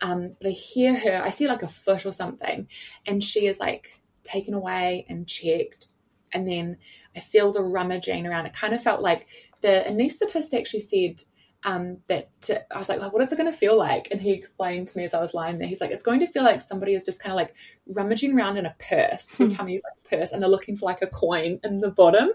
[0.00, 2.68] Um, but I hear her, I see like a foot or something,
[3.06, 5.88] and she is like taken away and checked.
[6.32, 6.76] And then
[7.16, 8.46] I feel the rummaging around.
[8.46, 9.26] It kind of felt like
[9.62, 11.22] the anaesthetist actually said
[11.64, 14.08] um, that to, I was like, well, what is it going to feel like?
[14.10, 16.26] And he explained to me as I was lying there, he's like, it's going to
[16.26, 17.54] feel like somebody is just kind of like
[17.88, 19.24] rummaging around in a purse.
[19.38, 21.90] Your tummy is like a purse, and they're looking for like a coin in the
[21.90, 22.30] bottom.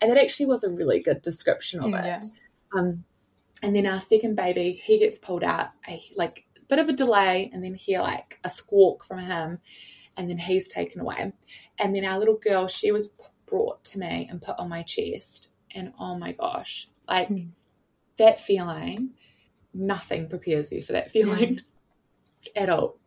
[0.00, 2.04] And that actually was a really good description of it.
[2.04, 2.20] Yeah.
[2.76, 3.04] Um,
[3.62, 7.50] and then our second baby, he gets pulled out, a, like bit of a delay,
[7.52, 9.60] and then hear like a squawk from him,
[10.16, 11.32] and then he's taken away.
[11.78, 13.08] And then our little girl, she was
[13.46, 17.48] brought to me and put on my chest, and oh my gosh, like Hmm.
[18.16, 19.14] that feeling,
[19.72, 21.58] nothing prepares you for that feeling
[22.56, 22.98] at all.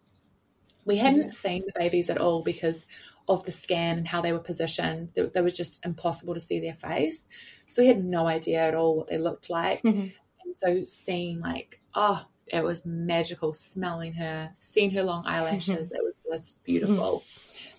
[0.85, 1.27] We hadn't Yeah.
[1.29, 2.85] seen the babies at all because
[3.27, 5.09] of the scan and how they were positioned.
[5.13, 7.27] They, they was just impossible to see their face.
[7.67, 9.81] So we had no idea at all what they looked like.
[9.83, 10.13] Mhm.
[10.45, 15.91] And so seeing like, oh, it was magical smelling her, seeing her long eyelashes.
[15.91, 17.23] it was just beautiful.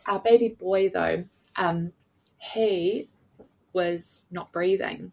[0.06, 1.24] Our baby boy though,
[1.56, 1.92] um,
[2.38, 3.08] he
[3.72, 5.12] was not breathing.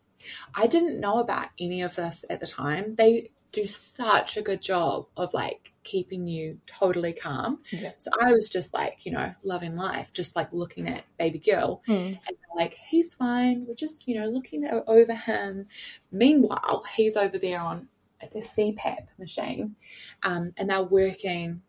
[0.54, 2.96] I didn't know about any of this at the time.
[2.96, 7.60] They do such a good job of like keeping you totally calm.
[7.72, 7.92] Yeah.
[8.00, 11.82] So I was just like, you know, loving life, just like looking at baby girl
[11.88, 12.18] Mm.
[12.28, 13.66] and like, he's fine.
[13.68, 15.68] We're just, you know, looking over him.
[16.12, 17.88] Meanwhile, he's over there on
[18.20, 19.76] the CPAP machine,
[20.24, 21.62] um, and they're working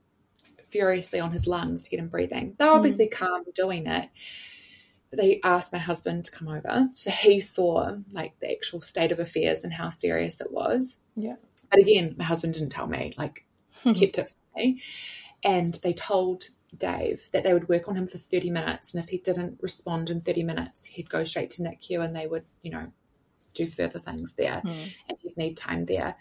[0.68, 2.54] furiously on his lungs to get him breathing.
[2.58, 4.08] They're obviously calm doing it.
[5.12, 9.20] They asked my husband to come over, so he saw like the actual state of
[9.20, 10.98] affairs and how serious it was.
[11.14, 11.36] Yeah.
[11.70, 13.12] But again, my husband didn't tell me.
[13.16, 13.46] Like
[13.82, 14.82] kept it for me.
[15.42, 18.92] And they told Dave that they would work on him for 30 minutes.
[18.92, 22.26] And if he didn't respond in 30 minutes, he'd go straight to NICU and they
[22.26, 22.92] would, you know,
[23.56, 24.92] do further things there Mm.
[25.08, 26.16] and he'd need time there.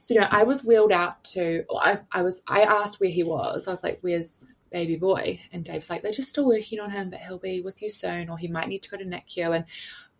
[0.00, 3.24] So, you know, I was wheeled out to, I, I was, I asked where he
[3.24, 3.66] was.
[3.66, 5.40] I was like, where's baby boy?
[5.52, 8.28] And Dave's like, they're just still working on him, but he'll be with you soon
[8.30, 9.54] or he might need to go to NICU.
[9.56, 9.64] And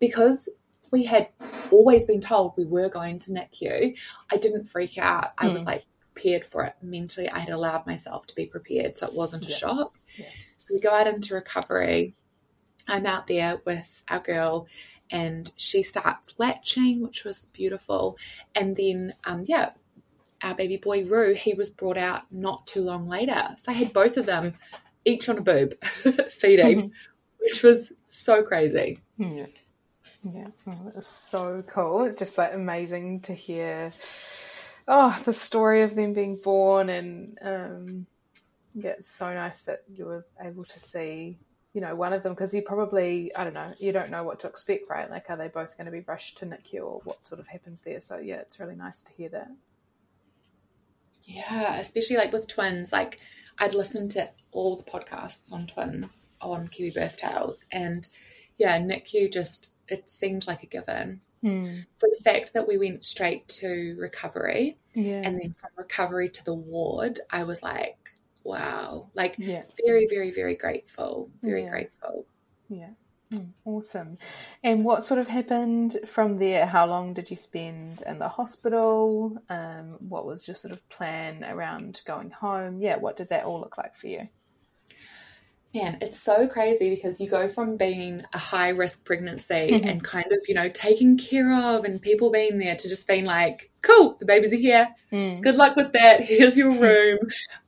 [0.01, 0.49] because
[0.91, 1.29] we had
[1.71, 3.97] always been told we were going to NICU,
[4.33, 5.33] I didn't freak out.
[5.39, 5.67] I was Mm.
[5.67, 5.85] like
[6.15, 7.29] prepared for it mentally.
[7.29, 9.57] I had allowed myself to be prepared, so it wasn't a Yeah.
[9.57, 9.97] shock.
[10.19, 10.27] Yeah.
[10.57, 12.15] So we go out into recovery.
[12.89, 14.67] I'm out there with our girl,
[15.11, 18.17] and she starts latching, which was beautiful.
[18.55, 19.71] And then, um, yeah,
[20.43, 23.55] our baby boy Roo, he was brought out not too long later.
[23.57, 24.55] So I had both of them
[25.05, 25.75] each on a boob
[26.31, 26.93] feeding,
[27.39, 29.01] which was so crazy.
[29.17, 29.47] Yeah.
[30.25, 30.49] Yeah,
[30.97, 32.05] it's so cool.
[32.05, 33.93] It's just like amazing to hear.
[34.87, 38.07] Oh, the story of them being born, and um,
[38.75, 41.39] yeah, it's so nice that you were able to see,
[41.75, 44.41] you know, one of them because you probably, I don't know, you don't know what
[44.41, 45.11] to expect, right?
[45.11, 47.83] Like, are they both going to be rushed to NICU or what sort of happens
[47.83, 48.01] there?
[48.01, 49.51] So yeah, it's really nice to hear that.
[51.25, 53.21] Yeah, especially like with twins, like
[53.59, 58.09] I'd listened to all the podcasts on twins on Kiwi Birth Tales, and
[58.57, 61.21] yeah, NICU just it seemed like a given.
[61.45, 61.85] Mm.
[61.97, 65.23] So the fact that we went straight to recovery yeah.
[65.25, 67.97] and then from recovery to the ward, I was like,
[68.49, 69.65] wow, like yeah.
[69.87, 71.71] very, very, very grateful, very Yeah.
[71.71, 72.27] grateful.
[72.69, 72.91] Yeah.
[73.33, 74.17] Mm, awesome.
[74.65, 76.65] And what sort of happened from there?
[76.67, 79.37] How long did you spend in the hospital?
[79.51, 82.81] Um, what was your sort of plan around going home?
[82.81, 84.29] Yeah, what did that all look like for you?
[85.75, 90.27] Man, it's so crazy because you go from being a high risk pregnancy and kind
[90.33, 94.17] of, you know, taken care of and people being there to just being like, cool,
[94.19, 94.89] the babies are here.
[95.13, 95.43] Mm.
[95.43, 96.21] Good luck with that.
[96.25, 97.19] Here's your room.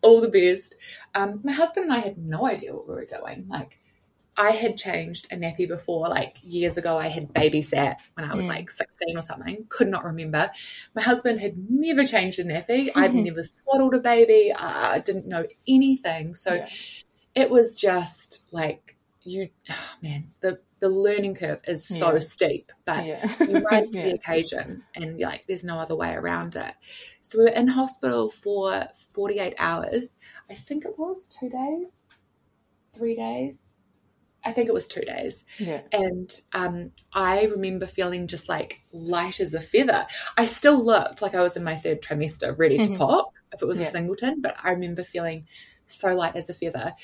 [0.01, 0.75] All the best.
[1.15, 3.47] Um, my husband and I had no idea what we were doing.
[3.51, 3.77] Like,
[4.37, 6.97] I had changed a nappy before, like years ago.
[6.97, 8.49] I had babysat when I was Mm.
[8.49, 10.51] like 16 or something, could not remember.
[10.95, 12.89] My husband had never changed a nappy.
[12.97, 14.51] I'd never swaddled a baby.
[14.57, 16.35] I didn't know anything.
[16.35, 16.69] So Yeah.
[17.41, 22.19] It was just like, you, oh man, the, the learning curve is so Yeah.
[22.21, 23.29] steep, but Yeah.
[23.49, 26.75] you rise to the occasion and like there's no other way around it
[27.21, 30.17] so we were in hospital for 48 hours
[30.51, 32.09] i think it was two days
[32.95, 33.77] three days
[34.45, 35.83] i think it was two days Yeah.
[35.93, 40.07] and um, i remember feeling just like light as a feather
[40.39, 43.67] i still looked like i was in my third trimester ready to pop if it
[43.69, 43.87] was Yeah.
[43.87, 45.47] a singleton but i remember feeling
[45.87, 46.95] so light as a feather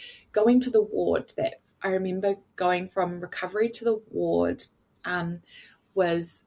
[0.41, 4.65] going to the ward that i remember going from recovery to the ward
[5.07, 5.41] um,
[5.95, 6.47] was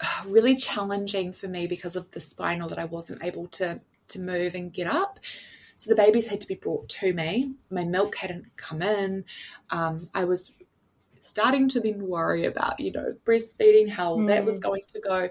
[0.00, 4.20] uh, really challenging for me because of the spinal that I wasn't able to to
[4.20, 5.18] move and get up.
[5.74, 7.54] So the babies had to be brought to me.
[7.70, 9.24] My milk hadn't come in.
[9.70, 10.58] Um, I was
[11.20, 14.62] starting to then worry about, you know, breastfeeding, how that was Mm.
[14.62, 15.30] going to go.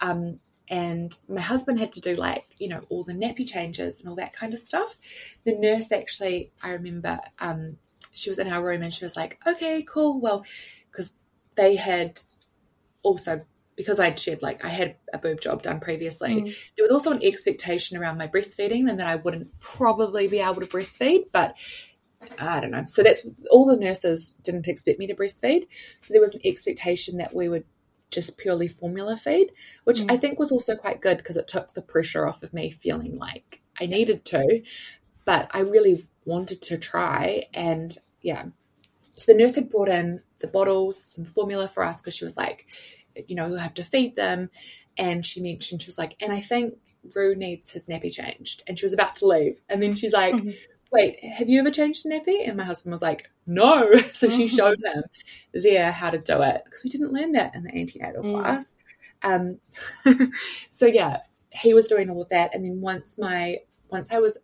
[0.00, 4.08] Um, and my husband had to do like, you know, all the nappy changes and
[4.08, 4.96] all that kind of stuff.
[5.44, 7.76] The nurse actually, I remember, um,
[8.12, 10.20] she was in our room and she was like, okay, cool.
[10.20, 10.44] Well,
[10.90, 11.14] because
[11.56, 12.22] they had
[13.02, 13.44] also
[13.76, 16.56] because I'd shared like I had a boob job done previously, Mm.
[16.76, 20.60] there was also an expectation around my breastfeeding and that I wouldn't probably be able
[20.60, 21.54] to breastfeed, but
[22.38, 22.84] I don't know.
[22.86, 25.66] So that's all the nurses didn't expect me to breastfeed.
[26.00, 27.64] So there was an expectation that we would
[28.10, 29.52] just purely formula feed,
[29.84, 30.12] which Mm.
[30.12, 33.16] I think was also quite good because it took the pressure off of me feeling
[33.16, 34.62] like I needed to,
[35.24, 37.46] but I really wanted to try.
[37.54, 38.46] And yeah,
[39.14, 42.36] so the nurse had brought in the bottles, some formula for us because she was
[42.36, 42.66] like,
[43.26, 44.50] you know, you'll have to feed them.
[44.96, 46.74] And she mentioned, she was like, and I think
[47.14, 48.62] Roo needs his nappy changed.
[48.66, 49.60] And she was about to leave.
[49.68, 50.34] And then she's like,
[50.92, 52.46] wait, have you ever changed a nappy?
[52.46, 53.90] And my husband was like, no.
[54.12, 55.02] So she showed them
[55.54, 58.32] there how to do it because we didn't learn that in the antenatal Mm.
[58.32, 58.76] class.
[59.22, 59.58] Um,
[60.70, 61.18] so yeah,
[61.50, 62.54] he was doing all of that.
[62.54, 63.58] And then once my,
[63.90, 64.38] once I was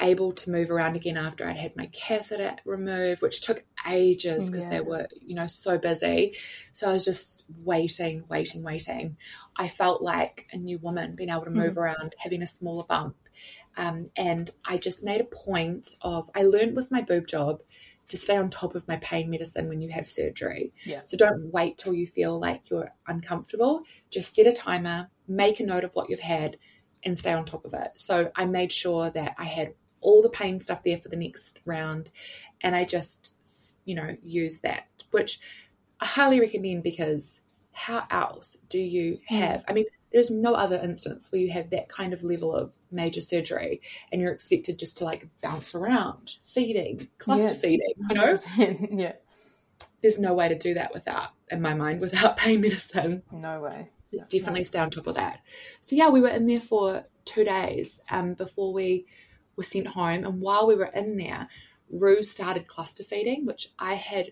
[0.00, 4.64] able to move around again after I'd had my catheter removed, which took ages because
[4.64, 4.70] Yeah.
[4.70, 6.36] they were, you know, so busy.
[6.72, 9.16] So I was just waiting, waiting, waiting.
[9.56, 13.16] I felt like a new woman, being able to move around, having a smaller bump.
[13.76, 17.60] Um, and I just made a point of, I learned with my boob job
[18.08, 20.72] to stay on top of my pain medicine when you have surgery.
[20.84, 21.00] Yeah.
[21.06, 23.82] So don't wait till you feel like you're uncomfortable.
[24.10, 26.58] Just set a timer, make a note of what you've had,
[27.02, 27.88] and stay on top of it.
[27.96, 31.60] So I made sure that I had all the pain stuff there for the next
[31.64, 32.10] round,
[32.60, 33.32] and I just,
[33.86, 35.40] you know, use that, which
[36.00, 37.40] I highly recommend because
[37.72, 39.38] how else do you Mm.
[39.38, 39.64] have?
[39.66, 43.20] I mean, there's no other instance where you have that kind of level of major
[43.20, 47.54] surgery and you're expected just to like bounce around, feeding, cluster Yeah.
[47.54, 48.36] feeding, you know?
[48.92, 49.12] yeah.
[50.02, 53.24] There's no way to do that without, in my mind, without pain medicine.
[53.32, 53.88] No way.
[54.04, 55.40] So definitely stay on top of that.
[55.80, 59.06] So yeah, we were in there for two days um, before we
[59.56, 60.24] were sent home.
[60.24, 61.48] And while we were in there,
[61.90, 64.30] Roo started cluster feeding, which I had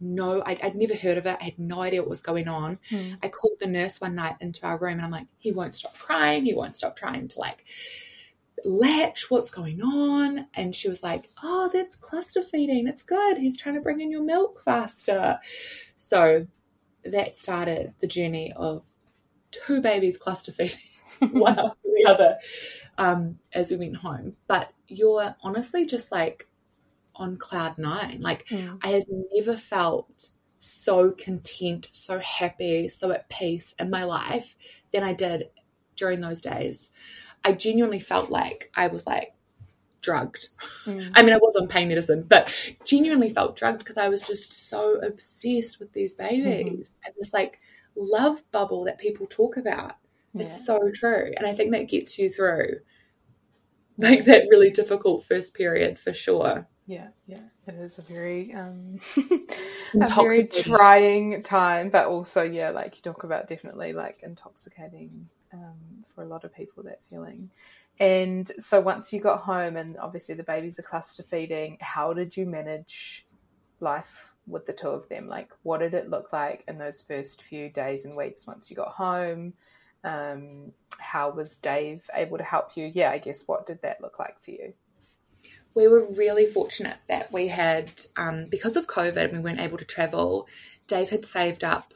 [0.00, 1.36] no, I'd, I'd never heard of it.
[1.40, 2.78] I had no idea what was going on.
[2.90, 3.18] Mm.
[3.22, 5.98] I called the nurse one night into our room and I'm like, he won't stop
[5.98, 6.44] crying.
[6.44, 7.64] He won't stop trying to like
[8.64, 13.56] latch what's going on and she was like oh that's cluster feeding it's good he's
[13.56, 15.38] trying to bring in your milk faster
[15.94, 16.46] so
[17.04, 18.84] that started the journey of
[19.50, 20.76] two babies cluster feeding
[21.30, 22.36] one after the other
[22.98, 26.47] um, as we went home but you're honestly just like
[27.18, 28.78] on cloud nine like Mm.
[28.82, 34.56] i have never felt so content so happy so at peace in my life
[34.92, 35.50] than i did
[35.96, 36.90] during those days
[37.44, 39.34] I genuinely felt like I was like
[40.00, 40.48] drugged.
[40.84, 41.12] Mm.
[41.14, 42.52] I mean, I was on pain medicine, but
[42.84, 47.60] genuinely felt drugged because I was just so obsessed with these babies and this like
[47.96, 49.92] love bubble that people talk about.
[50.32, 50.44] Yeah.
[50.44, 51.32] It's so true.
[51.36, 52.80] And I think that gets you through
[53.96, 56.66] like that really difficult first period for sure.
[56.88, 58.98] Yeah, yeah, it is a very um,
[60.00, 66.04] a very trying time, but also yeah, like you talk about, definitely like intoxicating um,
[66.14, 67.50] for a lot of people that feeling.
[68.00, 72.38] And so once you got home, and obviously the babies are cluster feeding, how did
[72.38, 73.26] you manage
[73.80, 75.28] life with the two of them?
[75.28, 78.76] Like, what did it look like in those first few days and weeks once you
[78.76, 79.52] got home?
[80.04, 82.90] Um, how was Dave able to help you?
[82.94, 84.72] Yeah, I guess what did that look like for you?
[85.74, 89.84] We were really fortunate that we had, um, because of COVID, we weren't able to
[89.84, 90.48] travel.
[90.86, 91.94] Dave had saved up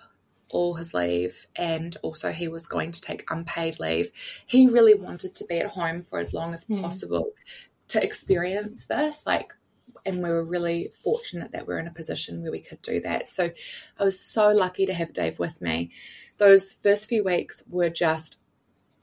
[0.50, 4.12] all his leave and also he was going to take unpaid leave.
[4.46, 6.82] He really wanted to be at home for as long as Mm.
[6.82, 7.32] possible
[7.88, 9.24] to experience this.
[9.26, 9.54] Like,
[10.04, 13.00] and we were really fortunate that we are in a position where we could do
[13.00, 13.30] that.
[13.30, 13.50] So
[13.98, 15.90] I was so lucky to have Dave with me.
[16.36, 18.36] Those first few weeks were just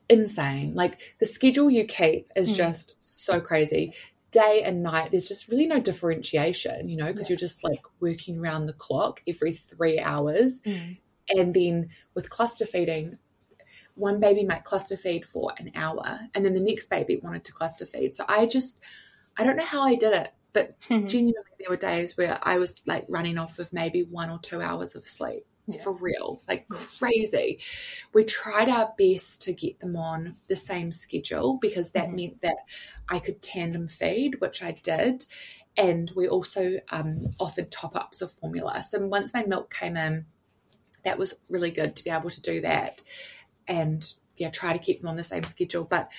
[0.09, 0.73] insane.
[0.75, 2.55] Like the schedule you keep is Mm.
[2.57, 3.93] just so crazy.
[4.31, 7.33] Day and night, there's just really no differentiation, you know, because Yeah.
[7.33, 10.61] you're just like working around the clock every three hours.
[10.61, 10.99] Mm.
[11.29, 13.17] And then with cluster feeding,
[13.95, 17.51] one baby might cluster feed for an hour, and then the next baby wanted to
[17.51, 18.13] cluster feed.
[18.13, 18.79] So I just,
[19.37, 22.81] I don't know how I did it, but genuinely, there were days where I was
[22.85, 25.81] like running off of maybe one or two hours of sleep Yeah.
[25.83, 27.59] for real, like crazy.
[28.13, 32.15] We tried our best to get them on the same schedule because that Mhm.
[32.15, 32.57] meant that
[33.09, 35.25] I could tandem feed, which I did.
[35.77, 38.83] And we also um, offered top ups of formula.
[38.83, 40.25] So once my milk came in,
[41.03, 43.01] that was really good to be able to do that
[43.67, 45.83] and yeah, try to keep them on the same schedule.
[45.83, 46.09] But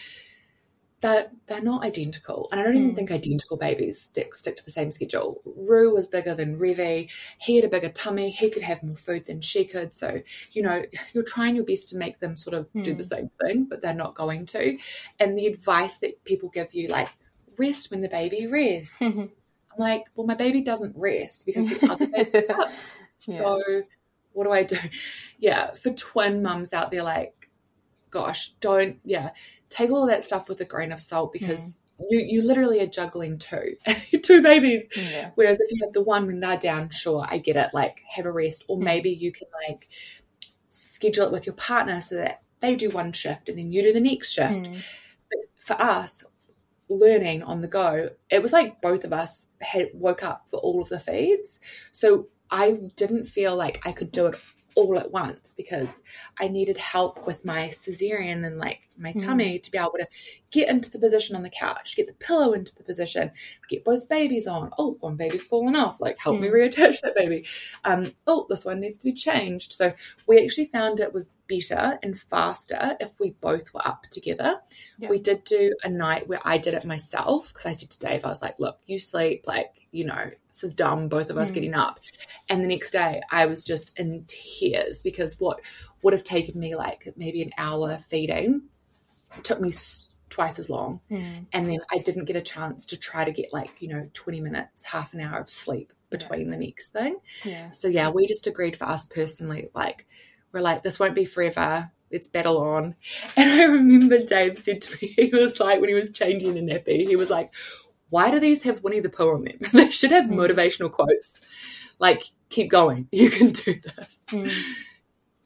[1.01, 2.49] they're, they're not identical.
[2.53, 2.97] And I don't even Mm.
[2.97, 5.41] think identical babies stick, stick to the same schedule.
[5.45, 7.11] Roo was bigger than Revie.
[7.39, 8.31] He had a bigger tummy.
[8.31, 9.95] He could have more food than she could.
[9.95, 10.21] So,
[10.53, 10.83] you know,
[11.15, 12.99] you're trying your best to make them sort of do Mm.
[12.99, 14.79] the same thing, but they're not going to.
[15.19, 17.09] And the advice that people give you, like,
[17.59, 19.01] rest when the baby rests.
[19.73, 22.69] I'm like, well, my baby doesn't rest because the other baby up.
[23.17, 23.83] So
[24.33, 24.77] what do I do?
[25.39, 27.49] Yeah, for twin mums out there, like,
[28.11, 29.31] gosh, don't yeah,
[29.71, 33.39] take all that stuff with a grain of salt because you you literally are juggling
[33.39, 33.77] two
[34.23, 34.85] two babies.
[34.97, 35.31] yeah.
[35.37, 38.27] Whereas if you have the one when they're down, sure, I get it, like have
[38.27, 38.83] a rest, or Mm.
[38.85, 39.89] maybe you can like
[40.69, 43.93] schedule it with your partner so that they do one shift and then you do
[43.93, 44.83] the next shift Mm.
[45.59, 46.25] for us
[46.89, 50.83] learning on the go it was like both of us had woke up for all
[50.83, 51.61] of the feeds
[51.93, 54.35] so i didn't feel like i could do it
[54.81, 56.03] all at once because
[56.39, 59.25] i needed help with my cesarean and like my Mm.
[59.25, 60.07] tummy to be able to
[60.51, 63.31] get into the position on the couch get the pillow into the position
[63.69, 66.53] get both babies on oh one baby's fallen off like help me Mm.
[66.53, 67.47] reattach that baby
[67.85, 69.93] um oh this one needs to be changed so
[70.27, 74.61] we actually found it was better and faster if we both were up together
[74.99, 75.09] Yeah.
[75.09, 78.25] we did do a night where I did it myself because I said to Dave,
[78.25, 81.51] I was like, look, you sleep, like, you know, this is dumb, both of us
[81.51, 81.55] Mm.
[81.55, 82.01] getting up.
[82.49, 85.61] And the next day I was just in tears because what
[86.03, 88.63] would have taken me like maybe an hour feeding
[89.43, 89.73] took me
[90.29, 91.01] twice as long.
[91.11, 91.47] Mm.
[91.53, 94.41] And then I didn't get a chance to try to get like, you know, 20
[94.41, 97.19] minutes, half an hour of sleep between the next thing.
[97.45, 97.71] Yeah.
[97.71, 100.07] So yeah, we just agreed for us personally, like
[100.53, 101.91] we're like, this won't be forever.
[102.13, 102.97] Let's battle on.
[103.37, 106.61] And I remember Dave said to me, he was like, when he was changing a
[106.63, 107.53] nappy, he was like,
[108.11, 109.59] why do these have Winnie the Pooh on them?
[109.73, 110.35] they should have Mm.
[110.35, 111.41] motivational quotes.
[111.99, 113.09] Like, keep going.
[113.13, 114.23] You can do this.
[114.29, 114.53] Mm.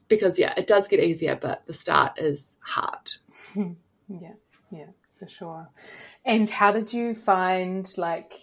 [0.09, 3.11] Because yeah, it does get easier, but the start is hard.
[4.07, 4.35] Yeah,
[4.71, 5.71] yeah, for sure.
[6.27, 8.35] And how did you find like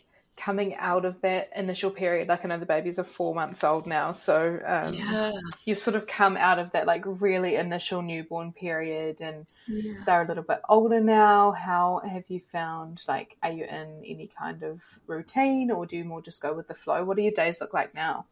[0.42, 2.28] coming out of that initial period?
[2.28, 5.32] Like I know the babies are four months old now, so um, Yeah.
[5.66, 10.04] you've sort of come out of that like really initial newborn period, and yeah.
[10.06, 11.52] they're a little bit older now.
[11.52, 16.04] How have you found like are you in any kind of routine, or do you
[16.04, 17.04] more just go with the flow?
[17.04, 18.26] What do your days look like now?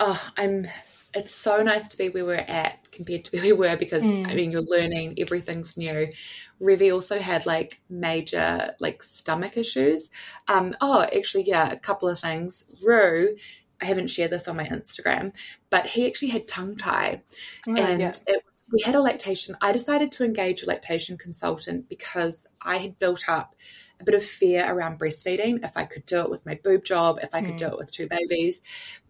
[0.00, 0.66] Oh, I'm
[1.14, 4.30] it's so nice to be where we're at compared to where we were because Mm.
[4.30, 6.10] I mean you're learning everything's new.
[6.60, 10.10] Revie also had like major like stomach issues.
[10.48, 12.64] Um oh actually yeah, a couple of things.
[12.82, 13.36] Roo,
[13.80, 15.32] I haven't shared this on my Instagram,
[15.68, 17.22] but he actually had tongue tie
[17.68, 18.12] Oh, and yeah.
[18.26, 19.56] it was, we had a lactation.
[19.60, 23.54] I decided to engage a lactation consultant because I had built up
[24.00, 25.64] a bit of fear around breastfeeding.
[25.64, 27.58] If I could do it with my boob job, if I could Mm.
[27.58, 28.62] do it with two babies,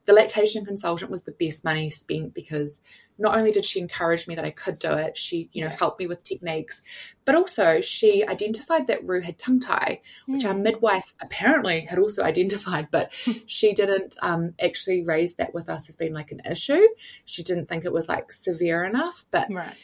[0.05, 2.83] the lactation consultant was the best money spent because
[3.19, 6.01] not only did she encourage me that I could do it, she you know helped
[6.01, 6.83] me with techniques,
[7.25, 10.63] but also she identified that Roo had tongue tie, which our Mm.
[10.63, 13.13] midwife apparently had also identified, but
[13.47, 16.87] she didn't um, actually raise that with us as being like an issue.
[17.25, 19.25] She didn't think it was like severe enough.
[19.31, 19.77] But Right.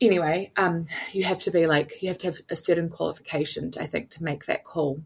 [0.00, 3.82] anyway, um, you have to be like, you have to have a certain qualification, to,
[3.82, 5.02] I think, to make that call.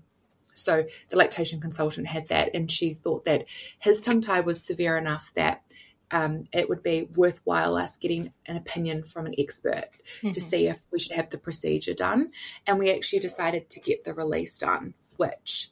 [0.56, 3.46] So the lactation consultant had that, and she thought that
[3.78, 5.62] his tongue tie was severe enough that
[6.10, 9.88] um, it would be worthwhile us getting an opinion from an expert
[10.32, 10.42] to Mhm.
[10.42, 12.30] see if we should have the procedure done.
[12.66, 15.70] And we actually decided to get the release done, which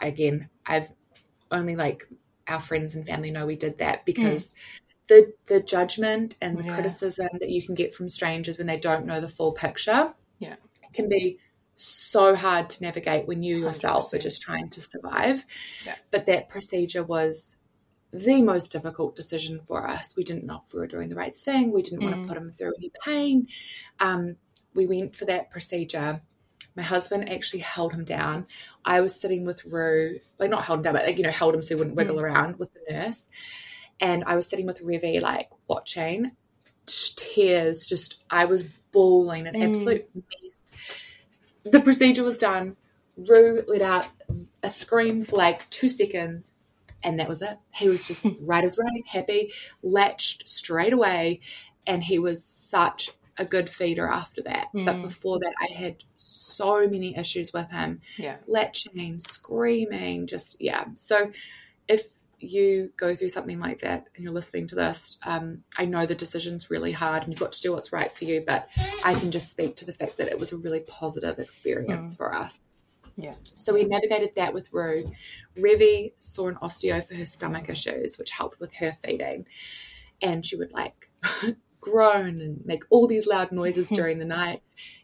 [0.00, 0.92] again, I've
[1.50, 2.08] only like
[2.48, 4.52] our friends and family know we did that because
[5.08, 6.74] the the judgment and the Yeah.
[6.74, 10.56] criticism that you can get from strangers when they don't know the full picture Yeah.
[10.92, 11.38] can be
[11.74, 14.22] so hard to navigate when you yourself are 100%.
[14.22, 15.44] just trying to survive.
[15.84, 15.96] Yeah.
[16.10, 17.56] But that procedure was
[18.12, 20.14] the most difficult decision for us.
[20.16, 21.72] We didn't know if we were doing the right thing.
[21.72, 22.22] We didn't want Mm.
[22.22, 23.48] to put him through any pain.
[23.98, 24.36] Um,
[24.72, 26.20] we went for that procedure.
[26.76, 28.46] My husband actually held him down.
[28.84, 31.54] I was sitting with Roo, like not held him down, but like, you know, held
[31.54, 32.22] him so he wouldn't wiggle Mm.
[32.22, 33.28] around with the nurse.
[34.00, 36.30] And I was sitting with Revie, like watching
[36.86, 37.84] tears.
[37.86, 38.62] Just, I was
[38.92, 39.68] bawling an Mm.
[39.70, 40.53] absolute mess.
[41.64, 42.76] The procedure was done.
[43.16, 44.06] Roo let out
[44.62, 46.54] a scream for like two seconds,
[47.02, 47.58] and that was it.
[47.74, 49.52] He was just right as rain, happy,
[49.82, 51.40] latched straight away,
[51.86, 54.68] and he was such a good feeder after that.
[54.72, 55.02] But Mm.
[55.02, 58.36] before that, I had so many issues with him Yeah.
[58.46, 60.86] latching, screaming, just yeah.
[60.94, 61.32] So
[61.88, 62.06] if
[62.38, 66.14] you go through something like that and you're listening to this, um, I know the
[66.14, 68.68] decision's really hard and you've got to do what's right for you, but
[69.04, 72.34] I can just speak to the fact that it was a really positive experience for
[72.34, 72.60] us.
[73.16, 73.34] Yeah.
[73.56, 75.10] So we navigated that with Roo.
[75.56, 79.46] Revie saw an osteo for her stomach issues, which helped with her feeding.
[80.20, 81.10] And she would like
[81.80, 84.62] groan and make all these loud noises during the night.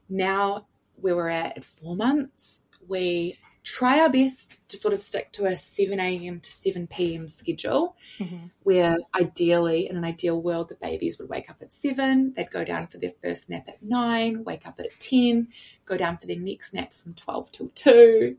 [0.09, 0.67] Now,
[0.97, 3.37] where we're at at four months, we
[3.71, 6.41] try our best to sort of stick to a 7 a.m.
[6.41, 7.29] to 7 p.m.
[7.29, 8.51] schedule Mhm.
[8.63, 12.65] where ideally, in an ideal world, the babies would wake up at seven, they'd go
[12.65, 15.49] down for their first nap at nine, wake up at 10,
[15.87, 18.37] go down for their next nap from 12 till 2.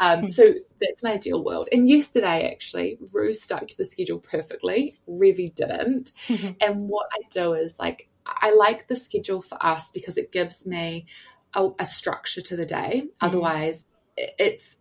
[0.00, 0.42] Um, so
[0.80, 1.68] that's an ideal world.
[1.72, 6.12] And yesterday, actually, Roo stuck to the schedule perfectly, Revie didn't.
[6.60, 10.66] And what I do is like, I like the schedule for us because it gives
[10.66, 11.06] me
[11.54, 13.04] a, a structure to the day.
[13.20, 13.86] Otherwise, it-
[14.16, 14.78] it's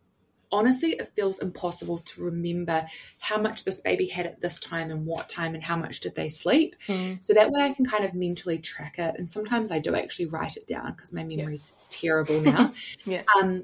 [0.52, 2.86] honestly, it feels impossible to remember
[3.20, 6.16] how much this baby had at this time and what time and how much did
[6.16, 6.76] they sleep.
[6.88, 7.24] Mm.
[7.24, 9.16] So that way I can kind of mentally track it.
[9.18, 12.74] And sometimes I do actually write it down because my memory's terrible now.
[13.06, 13.24] Yeah.
[13.40, 13.64] Um,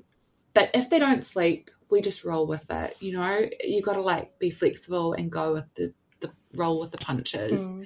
[0.53, 2.95] but if they don't sleep, we just roll with it.
[2.99, 6.91] You know, you got to like be flexible and go with the, the roll with
[6.91, 7.61] the punches.
[7.61, 7.85] Mm.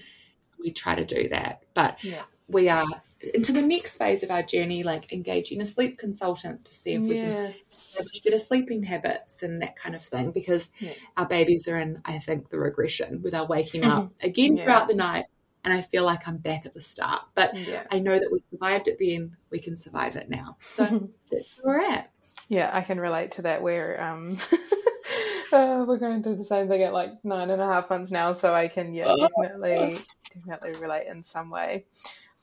[0.60, 1.64] We try to do that.
[1.74, 2.24] But Yeah.
[2.48, 2.86] we are
[3.34, 7.04] into the next phase of our journey, like engaging a sleep consultant to see if
[7.04, 7.36] we can
[7.72, 10.94] establish better sleeping habits and that kind of thing because Yeah.
[11.18, 14.64] our babies are in, I think, the regression with our waking up again Yeah.
[14.64, 15.26] throughout the night.
[15.64, 17.22] And I feel like I'm back at the start.
[17.36, 17.84] But Yeah.
[17.92, 20.58] I know that we survived it then, we can survive it now.
[20.60, 20.84] So
[21.32, 22.12] that's where we're at.
[22.50, 23.62] Yeah, I can relate to that.
[23.62, 24.38] Where um,
[25.54, 28.34] uh, we're going through the same thing at like nine and a half months now,
[28.34, 29.16] so I can yeah Oh.
[29.18, 30.00] definitely
[30.48, 31.86] definitely relate in some way.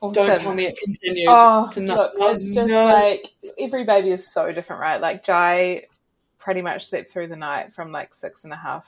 [0.01, 1.97] Don't tell me it continues Oh, to not.
[1.97, 2.85] look, oh, it's just no.
[2.87, 3.27] like
[3.59, 5.01] every baby is so different, right?
[5.01, 5.85] Like Jai
[6.39, 8.87] pretty much slept through the night from like six and a half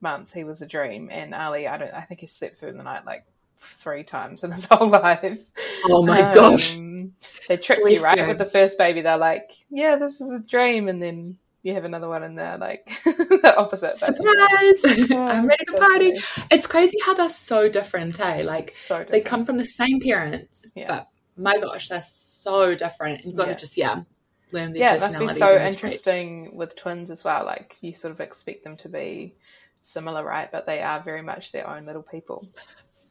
[0.00, 0.32] months.
[0.32, 3.04] He was a dream, and Ali, I don't, I think he slept through the night
[3.04, 3.24] like
[3.58, 5.40] three times in his whole life.
[5.86, 6.76] Oh my gosh.
[6.76, 7.12] Um,
[7.48, 8.18] They trick Bless you, right?
[8.18, 8.26] you.
[8.28, 11.84] With the first baby, they're like, "Yeah, this is a dream," and then you have
[11.84, 13.98] another one, in they're like the opposite.
[13.98, 15.08] Surprise!
[15.10, 16.10] Yeah, I'm ready so to party.
[16.20, 16.46] funny.
[16.50, 18.42] It's crazy how they're so different, eh?
[18.44, 19.10] Like So different.
[19.12, 20.88] they come from the same parents, Yeah.
[20.88, 23.18] but my gosh, they're so different.
[23.22, 23.54] And you've got Yeah.
[23.54, 24.00] to just yeah
[24.52, 25.76] learn their yeah, it must be so their traits.
[25.76, 27.44] interesting with twins as well.
[27.44, 29.36] Like you sort of expect them to be
[29.80, 30.50] similar, right?
[30.52, 32.46] But they are very much their own little people.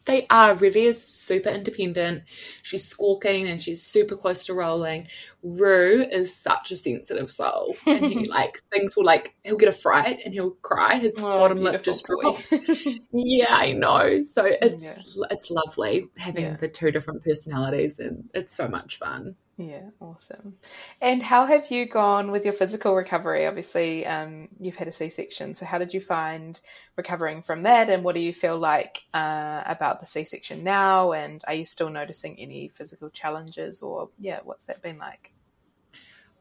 [0.06, 0.56] They are.
[0.56, 2.24] Revie is super independent.
[2.64, 5.08] She's squawking and she's super close to rolling.
[5.44, 9.74] Roo is such a sensitive soul, and he like things will like he'll get a
[9.74, 10.98] fright and he'll cry.
[10.98, 12.52] His oh, bottom lip just drops.
[13.12, 14.22] yeah, I know.
[14.24, 15.26] So it's yeah.
[15.30, 16.58] it's lovely having yeah.
[16.58, 19.36] the two different personalities, and it's so much fun.
[19.70, 20.56] Yeah, awesome.
[21.02, 23.46] And how have you gone with your physical recovery?
[23.46, 25.54] Obviously, um, you've had a C section.
[25.56, 26.60] So, how did you find
[26.96, 27.90] recovering from that?
[27.90, 31.12] And what do you feel like uh, about the C section now?
[31.12, 33.84] And are you still noticing any physical challenges?
[33.84, 35.32] Or, yeah, what's that been like?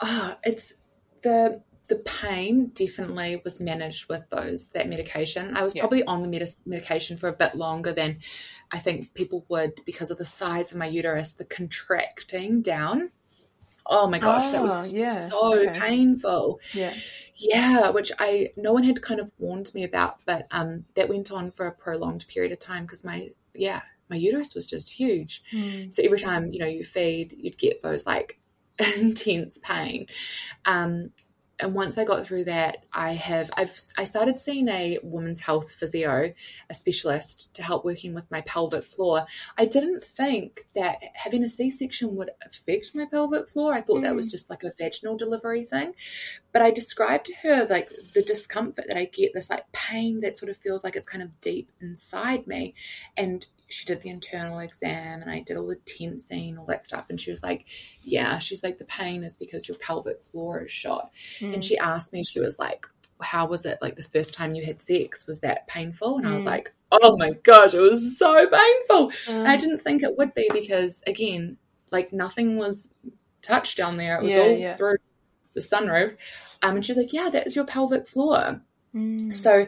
[0.00, 0.74] Ah, oh, it's
[1.22, 5.56] the the pain definitely was managed with those that medication.
[5.56, 5.82] I was yeah.
[5.82, 8.20] probably on the med- medication for a bit longer than
[8.72, 13.10] I think people would because of the size of my uterus, the contracting down.
[13.86, 15.20] Oh my gosh, oh, that was oh, yeah.
[15.28, 15.78] so okay.
[15.78, 16.60] painful.
[16.72, 16.94] Yeah.
[17.34, 21.32] Yeah, which I no one had kind of warned me about, but um that went
[21.32, 25.42] on for a prolonged period of time because my yeah, my uterus was just huge.
[25.52, 25.92] Mm.
[25.92, 28.38] So every time, you know, you feed, you'd get those like
[28.96, 30.06] intense pain.
[30.64, 31.10] Um
[31.60, 35.72] and once I got through that, I have I've I started seeing a women's health
[35.72, 36.32] physio,
[36.68, 39.26] a specialist to help working with my pelvic floor.
[39.58, 43.74] I didn't think that having a C-section would affect my pelvic floor.
[43.74, 44.02] I thought mm.
[44.02, 44.32] that was mm.
[44.32, 45.92] just like a vaginal delivery thing.
[46.52, 50.36] But I described to her like the discomfort that I get, this like pain that
[50.36, 52.74] sort of feels like it's kind of deep inside me.
[53.16, 57.08] And she did the internal exam and I did all the tensing, all that stuff.
[57.08, 57.66] And she was like,
[58.02, 61.10] Yeah, she's like, the pain is because your pelvic floor is shot.
[61.38, 61.54] Mm.
[61.54, 62.86] And she asked me, she was like,
[63.20, 65.26] How was it like the first time you had sex?
[65.26, 66.16] Was that painful?
[66.16, 66.30] And mm.
[66.30, 66.48] I was mm.
[66.48, 69.10] like, Oh my gosh, it was so painful.
[69.26, 69.46] Mm.
[69.46, 71.56] I didn't think it would be because, again,
[71.92, 72.94] like nothing was
[73.42, 74.18] touched down there.
[74.18, 74.76] It was yeah, all yeah.
[74.76, 74.96] through
[75.54, 76.16] the sunroof.
[76.62, 78.60] Um, and she's like, Yeah, that is your pelvic floor.
[78.94, 79.34] Mm.
[79.34, 79.66] So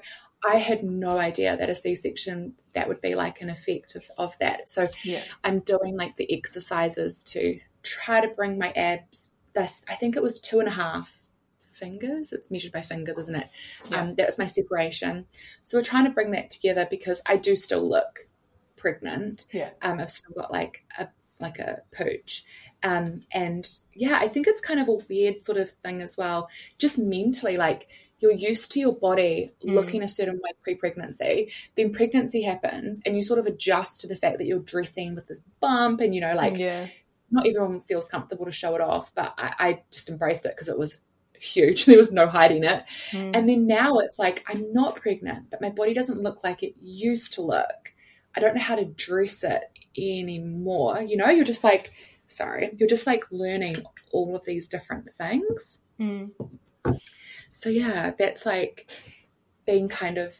[0.48, 4.04] I had no idea that a C section that would be like an effect of,
[4.18, 4.68] of that.
[4.68, 5.22] So yeah.
[5.44, 9.32] I'm doing like the exercises to try to bring my abs.
[9.54, 11.20] This I think it was two and a half
[11.72, 12.32] fingers.
[12.32, 13.50] It's measured by fingers, isn't it?
[13.88, 14.00] Yeah.
[14.00, 15.26] Um, that was my separation.
[15.62, 18.26] So we're trying to bring that together because I do still look
[18.76, 19.46] pregnant.
[19.52, 19.70] Yeah.
[19.82, 21.08] Um, I've still got like a
[21.40, 22.44] like a pooch.
[22.82, 26.48] Um, and yeah, I think it's kind of a weird sort of thing as well.
[26.78, 27.88] Just mentally, like
[28.22, 29.74] you're used to your body mm.
[29.74, 34.16] looking a certain way pre-pregnancy then pregnancy happens and you sort of adjust to the
[34.16, 36.86] fact that you're dressing with this bump and you know like yeah.
[37.30, 40.68] not everyone feels comfortable to show it off but i, I just embraced it because
[40.68, 40.98] it was
[41.34, 43.36] huge there was no hiding it mm.
[43.36, 46.74] and then now it's like i'm not pregnant but my body doesn't look like it
[46.80, 47.92] used to look
[48.36, 49.64] i don't know how to dress it
[49.98, 51.92] anymore you know you're just like
[52.28, 53.76] sorry you're just like learning
[54.12, 56.30] all of these different things mm
[57.52, 58.90] so yeah, that's like
[59.66, 60.36] being kind of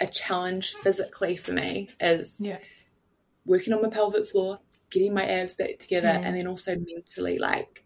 [0.00, 2.58] a challenge physically for me is yeah.
[3.44, 4.58] working on my pelvic floor,
[4.90, 6.24] getting my abs back together, mm.
[6.24, 7.84] and then also mentally like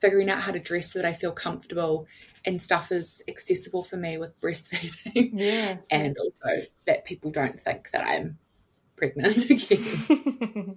[0.00, 2.06] figuring out how to dress so that I feel comfortable
[2.44, 5.30] and stuff is accessible for me with breastfeeding.
[5.38, 5.76] Yeah.
[5.90, 8.38] and also that people don't think that I'm
[8.96, 10.76] pregnant again.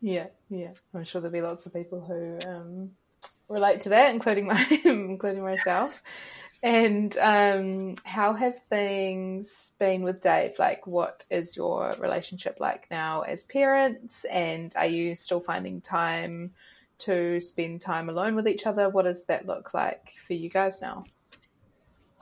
[0.00, 0.72] yeah, yeah.
[0.92, 2.90] I'm sure there'll be lots of people who um,
[3.48, 6.02] relate to that, including my including myself.
[6.62, 10.58] And um, how have things been with Dave?
[10.58, 14.24] Like, what is your relationship like now as parents?
[14.26, 16.52] And are you still finding time
[17.00, 18.90] to spend time alone with each other?
[18.90, 21.04] What does that look like for you guys now?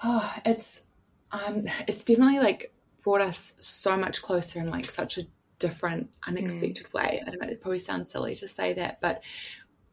[0.05, 0.85] Oh, it's
[1.33, 2.73] um, it's definitely like
[3.03, 5.27] brought us so much closer in like such a
[5.59, 6.93] different, unexpected mm.
[6.93, 7.23] way.
[7.27, 7.49] I don't know.
[7.49, 9.23] It probably sounds silly to say that, but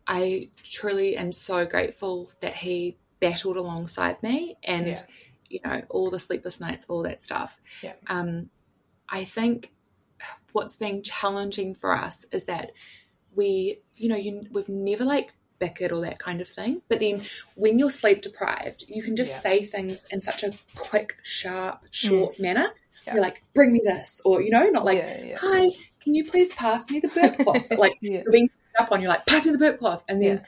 [0.07, 5.01] I truly am so grateful that he battled alongside me and yeah.
[5.49, 7.93] you know all the sleepless nights all that stuff yeah.
[8.07, 8.49] um,
[9.09, 9.71] i think
[10.51, 12.71] what's been challenging for us is that
[13.35, 17.23] we you know you, we've never like bickered or that kind of thing but then
[17.55, 19.39] when you're sleep deprived you can just yeah.
[19.39, 22.41] say things in such a quick sharp short mm.
[22.41, 22.67] manner
[23.07, 25.01] you're like bring me this or you know not like
[25.37, 25.69] hi
[26.05, 28.49] can you please pass me the burp cloth like you're being
[28.79, 30.41] up on you're like pass me the burp cloth and then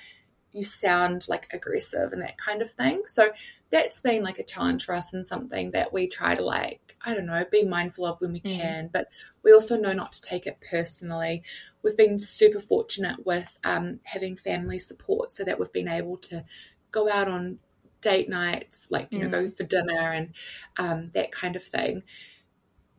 [0.57, 3.03] you sound like aggressive and that kind of thing.
[3.05, 3.29] So
[3.69, 7.13] that's been like a challenge for us and something that we try to like, I
[7.13, 8.57] don't know, be mindful of when we mm.
[8.57, 9.07] can, but
[9.43, 11.43] we also know not to take it personally.
[11.83, 16.43] We've been super fortunate with um, having family support so that we've been able to
[16.91, 17.59] go out on
[18.01, 19.23] date nights, like, you mm.
[19.23, 19.55] know, go mm.
[19.55, 20.33] for dinner and
[20.77, 22.01] um, that kind of thing.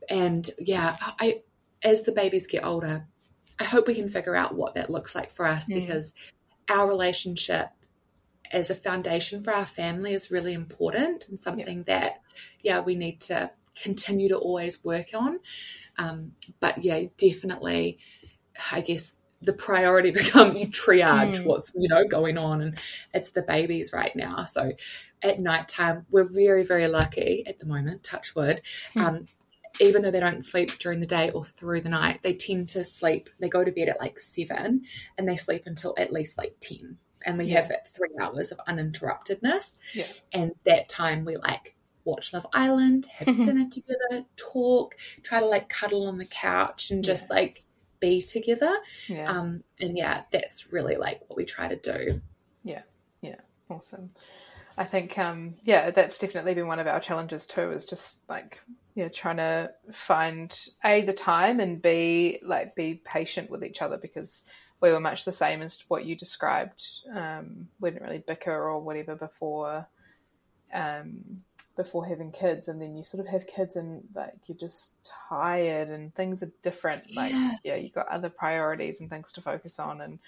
[0.09, 1.43] And yeah, I,
[1.83, 3.07] as the babies get older,
[3.59, 5.77] I hope we can figure out what that looks like for us mm.
[5.77, 6.15] because
[6.71, 7.69] our relationship
[8.51, 12.21] as a foundation for our family is really important and something that,
[12.63, 13.51] yeah, we need to
[13.81, 15.41] continue to always work on.
[15.99, 17.99] Um, but yeah, definitely,
[18.73, 21.47] I guess the priority become you triage mm.
[21.47, 22.79] what's you know going on, and
[23.13, 24.45] it's the babies right now.
[24.45, 24.73] So
[25.23, 28.05] at night time, we're very very lucky at the moment.
[28.05, 28.63] Touch wood.
[28.95, 29.03] Mm.
[29.03, 29.27] Um,
[29.81, 32.85] even though they don't sleep during the day or through the night, they tend to
[32.85, 33.31] sleep.
[33.39, 34.85] They go to bed at like seven
[35.17, 36.99] and they sleep until at least like 10.
[37.27, 37.63] And we yeah.
[37.63, 39.77] have three hours of uninterruptedness.
[39.95, 40.07] Yeah.
[40.33, 41.75] And that time we like
[42.05, 47.05] watch Love Island, have dinner together, talk, try to like cuddle on the couch and
[47.05, 47.37] just yeah.
[47.37, 47.65] like
[48.01, 48.73] be together.
[49.09, 49.31] Yeah.
[49.31, 52.21] Um, and yeah, that's really like what we try to do.
[52.63, 52.83] Yeah.
[53.21, 53.37] Yeah.
[53.69, 54.11] Awesome.
[54.79, 58.61] I think, um, yeah, that's definitely been one of our challenges too, is just like,
[58.99, 60.53] yeah, trying to find
[60.85, 64.51] A, the time and B, like be patient with each other because
[64.81, 66.83] we were much the same as what you described.
[67.15, 69.87] Um, we didn't really bicker or whatever before
[70.75, 71.43] um,
[71.77, 75.91] before having kids and then you sort of have kids and like you're just tired
[75.91, 77.61] and things are different like yes.
[77.63, 80.19] yeah you've got other priorities and things to focus on and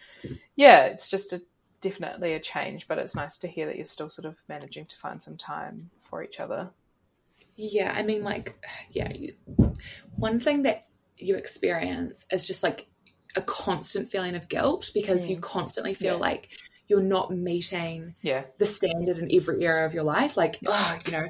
[0.54, 1.42] yeah it's just a
[1.80, 4.96] definitely a change but it's nice to hear that you're still sort of managing to
[4.96, 6.70] find some time for each other
[7.60, 8.56] yeah i mean like
[8.90, 9.34] yeah you,
[10.16, 12.86] one thing that you experience is just like
[13.36, 15.30] a constant feeling of guilt because mm.
[15.30, 16.20] you constantly feel yeah.
[16.20, 16.48] like
[16.88, 18.42] you're not meeting yeah.
[18.58, 20.36] the standard in every area of your life.
[20.36, 21.26] Like, oh, you know,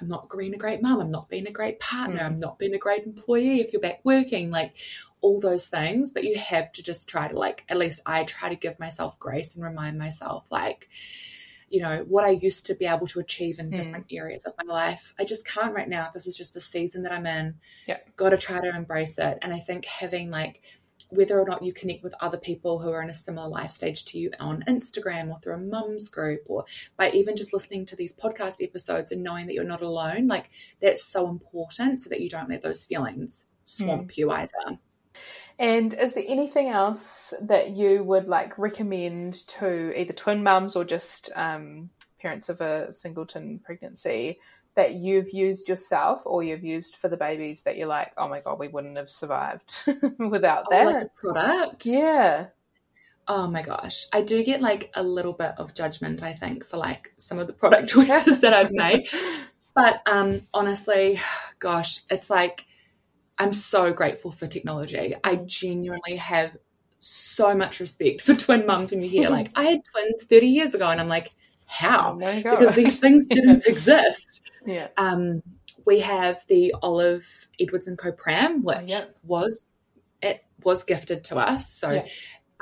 [0.00, 1.00] I'm not being a great mom.
[1.00, 2.20] I'm not being a great partner.
[2.20, 2.26] Mm.
[2.26, 4.50] I'm not being a great employee if you're back working.
[4.50, 4.74] Like
[5.20, 6.12] all those things.
[6.12, 9.18] But you have to just try to like, at least I try to give myself
[9.18, 10.88] grace and remind myself like,
[11.72, 13.74] you know, what I used to be able to achieve in mm.
[13.74, 15.14] different areas of my life.
[15.18, 16.10] I just can't right now.
[16.12, 17.54] This is just the season that I'm in.
[17.86, 17.96] Yeah.
[18.14, 19.38] Got to try to embrace it.
[19.40, 20.60] And I think having like
[21.08, 24.04] whether or not you connect with other people who are in a similar life stage
[24.04, 26.66] to you on Instagram or through a mums group or
[26.98, 30.50] by even just listening to these podcast episodes and knowing that you're not alone, like
[30.80, 34.16] that's so important so that you don't let those feelings swamp mm.
[34.18, 34.78] you either.
[35.58, 40.84] And is there anything else that you would like recommend to either twin mums or
[40.84, 44.38] just um, parents of a singleton pregnancy
[44.74, 48.40] that you've used yourself or you've used for the babies that you're like, oh my
[48.40, 49.70] god, we wouldn't have survived
[50.18, 50.86] without that?
[50.86, 51.86] Oh, like a product?
[51.86, 52.46] Yeah.
[53.28, 54.06] Oh my gosh.
[54.12, 57.46] I do get like a little bit of judgment, I think, for like some of
[57.46, 59.08] the product choices that I've made.
[59.74, 61.18] But um honestly,
[61.58, 62.66] gosh, it's like
[63.38, 65.14] I'm so grateful for technology.
[65.24, 66.56] I genuinely have
[66.98, 70.74] so much respect for twin mums when you hear like I had twins 30 years
[70.74, 71.30] ago and I'm like,
[71.66, 72.18] how?
[72.22, 74.42] Oh because these things didn't exist.
[74.66, 74.88] Yeah.
[74.96, 75.42] Um,
[75.84, 77.26] we have the Olive
[77.58, 79.04] Edwards and Co pram, which oh, yeah.
[79.24, 79.66] was
[80.20, 81.72] it was gifted to us.
[81.72, 82.06] So, yeah.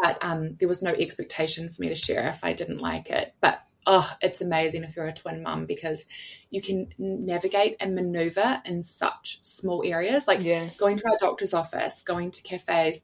[0.00, 3.34] but um, there was no expectation for me to share if I didn't like it.
[3.42, 6.06] But oh, it's amazing if you're a twin mum because
[6.50, 10.68] you can navigate and maneuver in such small areas, like yeah.
[10.78, 13.02] going to our doctor's office, going to cafes,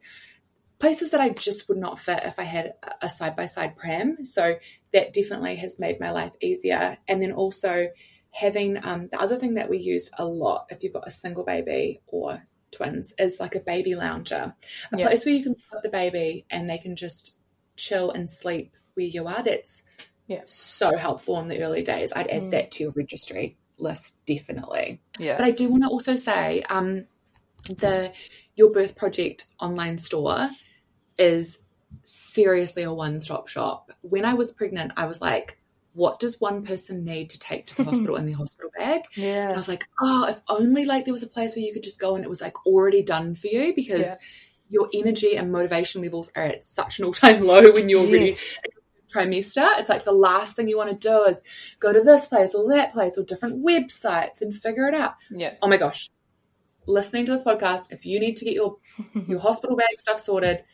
[0.79, 4.25] places that I just would not fit if I had a side by side pram.
[4.25, 4.57] So
[4.93, 6.99] that definitely has made my life easier.
[7.09, 7.89] And then also
[8.31, 11.45] having um, the other thing that we used a lot if you've got a single
[11.45, 14.55] baby or twins is like a baby lounger,
[14.93, 15.07] a yeah.
[15.07, 17.37] place where you can put the baby and they can just
[17.77, 19.43] chill and sleep where you are.
[19.43, 19.85] That's
[20.27, 20.43] yeah.
[20.45, 22.13] so helpful in the early days.
[22.15, 22.51] I'd add mm.
[22.53, 25.01] that to your registry list definitely.
[25.19, 25.37] Yeah.
[25.37, 27.07] But I do want to also say um,
[27.69, 28.13] the
[28.55, 30.49] Your Birth Project online store
[31.19, 31.61] is
[32.05, 33.91] seriously a one stop shop.
[34.03, 35.59] When I was pregnant, I was like,
[35.93, 39.03] what does one person need to take to the hospital in their hospital bag?
[39.15, 39.45] Yeah.
[39.45, 41.83] And I was like, oh, if only like there was a place where you could
[41.83, 44.17] just go and it was like already done for you because yeah.
[44.69, 48.13] your energy and motivation levels are at such an all time low when you're yes.
[48.13, 48.37] really
[49.13, 49.69] trimester.
[49.79, 51.43] It's like the last thing you want to do is
[51.81, 55.15] go to this place or that place or different websites and figure it out.
[55.31, 55.55] Yeah.
[55.63, 56.11] Oh my gosh.
[56.87, 58.77] Listening to this podcast, if you need to get your
[59.29, 60.65] your hospital bag stuff sorted,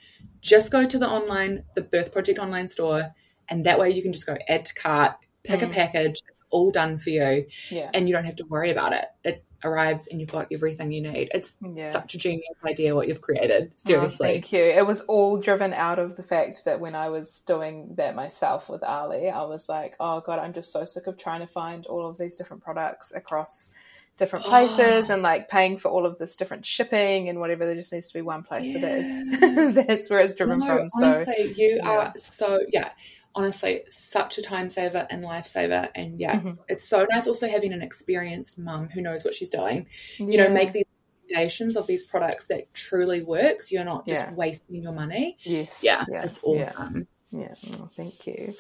[0.41, 3.15] just go to the online, the Birth Project online store,
[3.49, 5.71] and that way you can just go add to cart, pick mm.
[5.71, 7.91] a package, it's all done for you, yeah.
[7.95, 9.07] and you don't have to worry about it.
[9.25, 11.31] It arrives and you've got everything you need.
[11.33, 11.91] It's yeah.
[11.91, 13.69] such a genius idea what you've created.
[13.71, 14.29] Oh, seriously.
[14.29, 14.63] Oh, thank you.
[14.63, 18.69] It was all driven out of the fact that when I was doing that myself
[18.69, 21.87] with Ali, I was like, oh God, I'm just so sick of trying to find
[21.87, 23.75] all of these different products across
[24.19, 24.49] different oh.
[24.49, 25.15] places oh.
[25.15, 27.67] and like paying for all of this different shipping and whatever.
[27.67, 29.33] There just needs to be one place yes.
[29.33, 29.75] it is.
[29.87, 30.89] That's where it's driven no, from.
[31.03, 31.89] Honestly, so you yeah.
[31.89, 32.91] are so yeah.
[33.35, 36.53] Honestly, such a time saver and lifesaver, and yeah, mm-hmm.
[36.69, 39.87] it's so nice also having an experienced mum who knows what she's doing.
[40.19, 40.27] Yeah.
[40.27, 40.85] You know, make these
[41.23, 43.73] recommendations of these products that truly works.
[43.73, 44.35] You're not just yeah.
[44.35, 45.39] wasting your money.
[45.45, 46.25] Yes, yeah, yeah.
[46.25, 47.09] it's awesome.
[47.31, 48.55] Yeah, oh, thank you.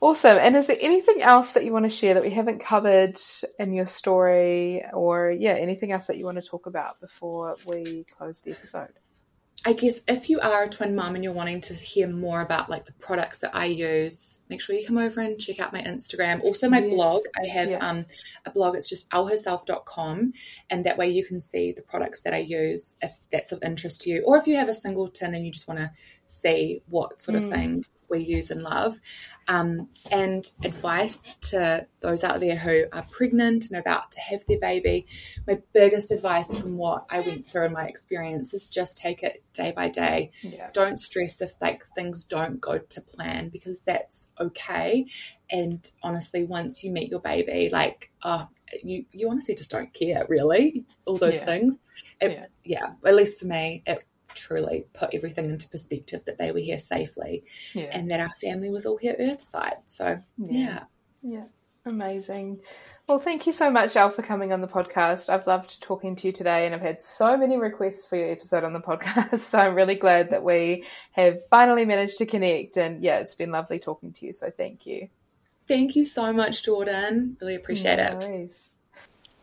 [0.00, 0.36] Awesome.
[0.36, 3.20] And is there anything else that you want to share that we haven't covered
[3.60, 8.04] in your story, or yeah, anything else that you want to talk about before we
[8.18, 8.94] close the episode?
[9.64, 12.68] I guess if you are a twin mom and you're wanting to hear more about
[12.68, 15.82] like the products that I use, make sure you come over and check out my
[15.82, 16.42] Instagram.
[16.42, 16.94] Also my yes.
[16.94, 17.22] blog.
[17.42, 17.78] I have yeah.
[17.78, 18.04] um,
[18.44, 20.34] a blog, it's just alherself.com
[20.68, 24.02] and that way you can see the products that I use if that's of interest
[24.02, 24.22] to you.
[24.26, 25.90] Or if you have a singleton and you just want to
[26.32, 27.50] see what sort of mm.
[27.50, 28.98] things we use and love.
[29.48, 34.58] Um, and advice to those out there who are pregnant and about to have their
[34.58, 35.06] baby.
[35.46, 39.42] My biggest advice from what I went through in my experience is just take it
[39.52, 40.30] day by day.
[40.42, 40.70] Yeah.
[40.72, 45.06] Don't stress if like things don't go to plan because that's okay.
[45.50, 48.48] And honestly, once you meet your baby, like, oh,
[48.82, 51.44] you you honestly just don't care really all those yeah.
[51.44, 51.80] things.
[52.20, 52.46] It, yeah.
[52.64, 54.04] yeah, at least for me, it
[54.34, 57.44] truly put everything into perspective that they were here safely
[57.74, 57.90] yeah.
[57.92, 59.76] and that our family was all here earthside.
[59.84, 60.84] So, yeah.
[61.22, 61.44] Yeah.
[61.84, 62.60] Amazing.
[63.08, 65.28] Well, thank you so much, Elle, for coming on the podcast.
[65.28, 68.62] I've loved talking to you today, and I've had so many requests for your episode
[68.62, 69.40] on the podcast.
[69.40, 72.76] So I'm really glad that we have finally managed to connect.
[72.76, 74.32] And yeah, it's been lovely talking to you.
[74.32, 75.08] So thank you.
[75.66, 77.36] Thank you so much, Jordan.
[77.40, 78.52] Really appreciate no it.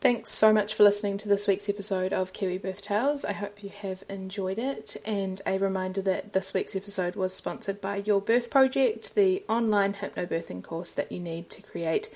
[0.01, 3.25] Thanks so much for listening to this week's episode of Kiwi Birth Tales.
[3.25, 4.95] I hope you have enjoyed it.
[5.05, 9.95] And a reminder that this week's episode was sponsored by Your Birth Project, the online
[9.95, 12.07] hypnobirthing course that you need to create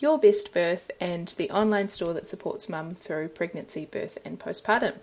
[0.00, 4.94] your best birth and the online store that supports mum through pregnancy, birth, and postpartum.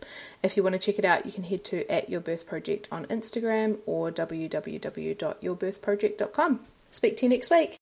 [0.43, 2.89] If you want to check it out, you can head to at Your Birth Project
[2.91, 6.59] on Instagram or www.yourbirthproject.com.
[6.91, 7.77] Speak to you next week.